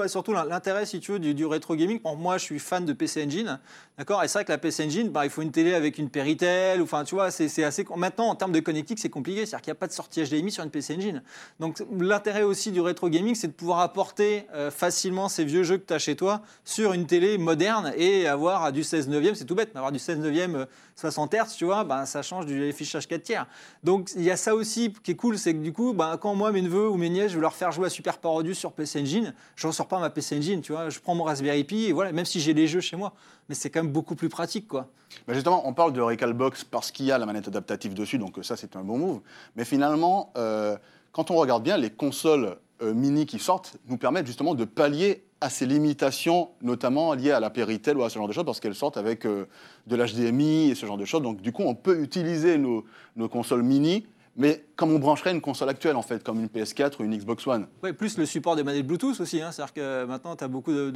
Surtout 0.07 0.31
l'in- 0.31 0.45
l'intérêt, 0.45 0.85
si 0.85 1.01
tu 1.01 1.11
veux, 1.11 1.19
du, 1.19 1.33
du 1.33 1.45
rétro 1.45 1.75
gaming. 1.75 1.99
Bon, 2.01 2.15
moi, 2.15 2.37
je 2.37 2.43
suis 2.45 2.57
fan 2.57 2.85
de 2.85 2.93
PC 2.93 3.25
Engine, 3.25 3.59
d'accord. 3.97 4.23
Et 4.23 4.29
c'est 4.29 4.37
vrai 4.37 4.45
que 4.45 4.51
la 4.53 4.57
PC 4.57 4.85
Engine, 4.85 5.09
bah, 5.09 5.25
il 5.25 5.29
faut 5.29 5.41
une 5.41 5.51
télé 5.51 5.73
avec 5.73 5.97
une 5.97 6.09
Péritel. 6.09 6.81
Enfin, 6.81 7.03
tu 7.03 7.15
vois, 7.15 7.31
c'est 7.31 7.61
assez. 7.65 7.85
Maintenant, 7.97 8.27
en 8.29 8.35
termes 8.35 8.53
de 8.53 8.61
connectique, 8.61 8.97
c'est 8.99 9.09
compliqué. 9.09 9.45
C'est-à-dire 9.45 9.61
qu'il 9.61 9.71
n'y 9.71 9.77
a 9.77 9.79
pas 9.79 9.87
de 9.87 9.91
sortie 9.91 10.23
HDMI 10.23 10.51
sur 10.51 10.63
une 10.63 10.69
PC 10.69 10.95
Engine. 10.95 11.21
Donc, 11.59 11.83
l'intérêt 11.99 12.43
aussi 12.43 12.71
du 12.71 12.79
rétro 12.79 13.09
gaming, 13.09 13.35
c'est 13.35 13.47
de 13.47 13.51
pouvoir 13.51 13.79
apporter 13.81 14.45
euh, 14.53 14.71
facilement 14.71 15.27
ces 15.27 15.43
vieux 15.43 15.63
jeux 15.63 15.77
que 15.79 15.85
tu 15.85 15.93
as 15.93 15.99
chez 15.99 16.15
toi 16.15 16.43
sur 16.63 16.93
une 16.93 17.05
télé 17.05 17.37
moderne 17.37 17.91
et 17.97 18.27
avoir 18.27 18.63
à 18.63 18.71
du 18.71 18.85
16 18.85 19.09
neuvième. 19.09 19.35
C'est 19.35 19.43
tout 19.43 19.55
bête, 19.55 19.71
mais 19.73 19.79
avoir 19.79 19.91
du 19.91 19.99
16 19.99 20.19
neuvième 20.19 20.55
euh, 20.55 20.65
60 20.95 21.33
Hz, 21.33 21.55
tu 21.57 21.65
vois, 21.65 21.83
bah, 21.83 22.05
ça 22.05 22.21
change 22.21 22.45
du 22.45 22.69
affichage 22.69 23.07
4 23.07 23.23
tiers. 23.23 23.47
Donc, 23.83 24.11
il 24.15 24.21
y 24.23 24.31
a 24.31 24.37
ça 24.37 24.55
aussi 24.55 24.93
qui 25.03 25.11
est 25.11 25.15
cool, 25.15 25.37
c'est 25.37 25.53
que 25.53 25.59
du 25.59 25.73
coup, 25.73 25.93
bah, 25.93 26.17
quand 26.21 26.35
moi, 26.35 26.51
mes 26.53 26.61
neveux 26.61 26.87
ou 26.87 26.95
mes 26.95 27.09
nièces, 27.09 27.31
je 27.31 27.35
veux 27.35 27.41
leur 27.41 27.55
faire 27.55 27.71
jouer 27.71 27.87
à 27.87 27.89
Super 27.89 28.17
Parodius 28.17 28.57
sur 28.57 28.71
PC 28.71 29.01
Engine, 29.01 29.33
je 29.55 29.67
ressors 29.67 29.87
pas 29.87 29.99
ma 29.99 30.09
PC 30.09 30.37
Engine, 30.37 30.61
tu 30.61 30.71
vois. 30.71 30.89
Je 30.89 30.99
prends 30.99 31.15
mon 31.15 31.23
Raspberry 31.23 31.63
Pi, 31.63 31.85
et 31.85 31.93
voilà, 31.93 32.11
même 32.11 32.25
si 32.25 32.39
j'ai 32.39 32.53
les 32.53 32.67
jeux 32.67 32.81
chez 32.81 32.95
moi. 32.95 33.13
Mais 33.49 33.55
c'est 33.55 33.69
quand 33.69 33.83
même 33.83 33.91
beaucoup 33.91 34.15
plus 34.15 34.29
pratique, 34.29 34.67
quoi. 34.67 34.87
Justement, 35.27 35.67
on 35.67 35.73
parle 35.73 35.93
de 35.93 36.01
Recalbox 36.01 36.63
parce 36.63 36.91
qu'il 36.91 37.05
y 37.05 37.11
a 37.11 37.17
la 37.17 37.25
manette 37.25 37.47
adaptative 37.47 37.93
dessus, 37.93 38.17
donc 38.17 38.37
euh, 38.37 38.43
ça 38.43 38.55
c'est 38.55 38.75
un 38.75 38.83
bon 38.83 38.97
move. 38.97 39.21
Mais 39.55 39.65
finalement, 39.65 40.31
euh, 40.37 40.77
quand 41.11 41.31
on 41.31 41.35
regarde 41.35 41.63
bien, 41.63 41.77
les 41.77 41.89
consoles 41.89 42.57
euh, 42.81 42.93
mini 42.93 43.25
qui 43.25 43.39
sortent 43.39 43.77
nous 43.87 43.97
permettent 43.97 44.27
justement 44.27 44.55
de 44.55 44.65
pallier 44.65 45.25
à 45.41 45.49
ces 45.49 45.65
limitations, 45.65 46.49
notamment 46.61 47.13
liées 47.13 47.31
à 47.31 47.39
la 47.39 47.49
Péritel 47.49 47.97
ou 47.97 48.03
à 48.03 48.09
ce 48.09 48.15
genre 48.15 48.27
de 48.27 48.33
choses, 48.33 48.45
parce 48.45 48.59
qu'elles 48.59 48.75
sortent 48.75 48.97
avec 48.97 49.25
de 49.25 49.47
l'HDMI 49.87 50.69
et 50.69 50.75
ce 50.75 50.85
genre 50.85 50.97
de 50.97 51.05
choses. 51.05 51.23
Donc 51.23 51.41
du 51.41 51.51
coup, 51.51 51.63
on 51.63 51.73
peut 51.73 51.99
utiliser 51.99 52.59
nos 52.59 52.83
consoles 53.27 53.63
mini, 53.63 54.05
mais 54.37 54.63
comme 54.75 54.91
on 54.93 54.99
brancherait 54.99 55.31
une 55.31 55.41
console 55.41 55.69
actuelle 55.69 55.95
en 55.95 56.01
fait, 56.01 56.23
comme 56.23 56.39
une 56.39 56.47
PS4 56.47 56.93
ou 56.99 57.03
une 57.03 57.17
Xbox 57.17 57.45
One. 57.47 57.67
Plus 57.97 58.17
le 58.17 58.25
support 58.25 58.55
des 58.55 58.63
manettes 58.63 58.87
Bluetooth 58.87 59.19
aussi. 59.19 59.41
hein. 59.41 59.51
C'est-à-dire 59.51 59.73
que 59.73 60.05
maintenant, 60.05 60.35
tu 60.35 60.43
as 60.43 60.47
beaucoup 60.47 60.71
de, 60.71 60.91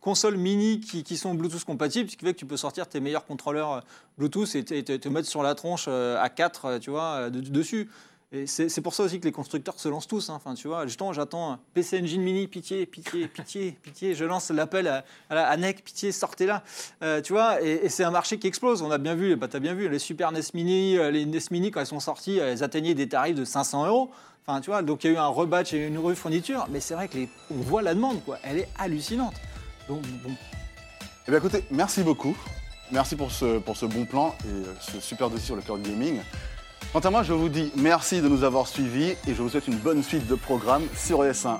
consoles 0.00 0.36
mini 0.36 0.80
qui, 0.80 1.16
sont 1.16 1.34
Bluetooth 1.34 1.64
compatibles, 1.64 2.10
ce 2.10 2.16
qui 2.16 2.24
fait 2.24 2.34
que 2.34 2.38
tu 2.38 2.46
peux 2.46 2.56
sortir 2.58 2.86
tes 2.88 3.00
meilleurs 3.00 3.24
contrôleurs 3.26 3.72
euh, 3.72 3.80
Bluetooth 4.18 4.54
et 4.54 4.64
te, 4.64 4.74
et 4.74 4.84
te- 4.84 4.96
te 4.96 5.08
mettre 5.08 5.28
sur 5.28 5.42
la 5.42 5.54
tronche 5.54 5.86
euh, 5.88 6.20
à 6.20 6.28
4, 6.28 6.78
tu 6.78 6.90
vois, 6.90 7.02
euh, 7.02 7.30
de- 7.30 7.40
dessus. 7.40 7.88
C'est 8.44 8.82
pour 8.82 8.92
ça 8.92 9.04
aussi 9.04 9.20
que 9.20 9.24
les 9.24 9.32
constructeurs 9.32 9.80
se 9.80 9.88
lancent 9.88 10.06
tous. 10.06 10.28
hein. 10.28 10.34
Enfin, 10.36 10.52
tu 10.52 10.68
vois, 10.68 10.86
justement, 10.86 11.14
j'attends 11.14 11.58
PC 11.72 11.98
Engine 12.02 12.20
Mini, 12.20 12.46
pitié, 12.46 12.84
pitié, 12.84 13.26
pitié, 13.26 13.72
pitié. 13.82 14.14
Je 14.14 14.24
lance 14.26 14.50
l'appel 14.50 14.86
à, 14.86 15.04
à, 15.30 15.56
NEC, 15.56 15.82
pitié, 15.82 16.12
sortez-là. 16.12 16.62
Euh, 17.02 17.22
tu 17.22 17.32
vois, 17.32 17.62
et, 17.62 17.88
c'est 17.88 18.04
un 18.04 18.10
marché 18.10 18.38
qui 18.38 18.46
explose. 18.46 18.82
On 18.82 18.90
a 18.90 18.98
bien 18.98 19.14
vu, 19.14 19.34
bah, 19.36 19.48
tu 19.48 19.56
as 19.56 19.60
bien 19.60 19.72
vu, 19.72 19.88
les 19.88 19.98
Super 19.98 20.30
NES 20.30 20.40
Mini, 20.52 20.98
euh, 20.98 21.10
les 21.10 21.24
NES 21.24 21.38
Mini, 21.50 21.70
quand 21.70 21.80
elles 21.80 21.86
sont 21.86 22.00
sorties, 22.00 22.36
elles 22.36 22.62
atteignaient 22.62 22.94
des 22.94 23.08
tarifs 23.08 23.34
de 23.34 23.46
500 23.46 23.86
euros. 23.86 24.10
Enfin, 24.46 24.60
tu 24.60 24.68
vois, 24.68 24.82
donc 24.82 25.04
il 25.04 25.06
y 25.06 25.10
a 25.10 25.14
eu 25.14 25.18
un 25.18 25.26
rebatch 25.28 25.72
et 25.72 25.86
une 25.86 25.98
refourniture, 25.98 26.66
mais 26.70 26.80
c'est 26.80 26.94
vrai 26.94 27.08
que 27.08 27.18
on 27.50 27.54
voit 27.56 27.80
la 27.80 27.94
demande, 27.94 28.22
quoi. 28.24 28.38
Elle 28.42 28.58
est 28.58 28.68
hallucinante. 28.78 29.34
Donc, 29.88 30.02
bon, 30.22 30.32
Eh 31.26 31.30
bien 31.30 31.38
écoutez, 31.38 31.64
merci 31.70 32.02
beaucoup. 32.02 32.36
Merci 32.90 33.16
pour 33.16 33.30
ce, 33.30 33.58
pour 33.58 33.76
ce 33.76 33.86
bon 33.86 34.04
plan 34.06 34.34
et 34.44 34.48
euh, 34.48 34.74
ce 34.80 35.00
super 35.00 35.28
dossier 35.30 35.46
sur 35.46 35.56
le 35.56 35.62
cloud 35.62 35.82
gaming. 35.82 36.20
Quant 36.92 37.00
à 37.00 37.10
moi, 37.10 37.22
je 37.22 37.34
vous 37.34 37.50
dis 37.50 37.70
merci 37.76 38.22
de 38.22 38.28
nous 38.28 38.44
avoir 38.44 38.66
suivis 38.66 39.10
et 39.10 39.34
je 39.34 39.42
vous 39.42 39.50
souhaite 39.50 39.68
une 39.68 39.76
bonne 39.76 40.02
suite 40.02 40.26
de 40.26 40.34
programmes 40.34 40.86
sur 40.96 41.22
ES1. 41.22 41.58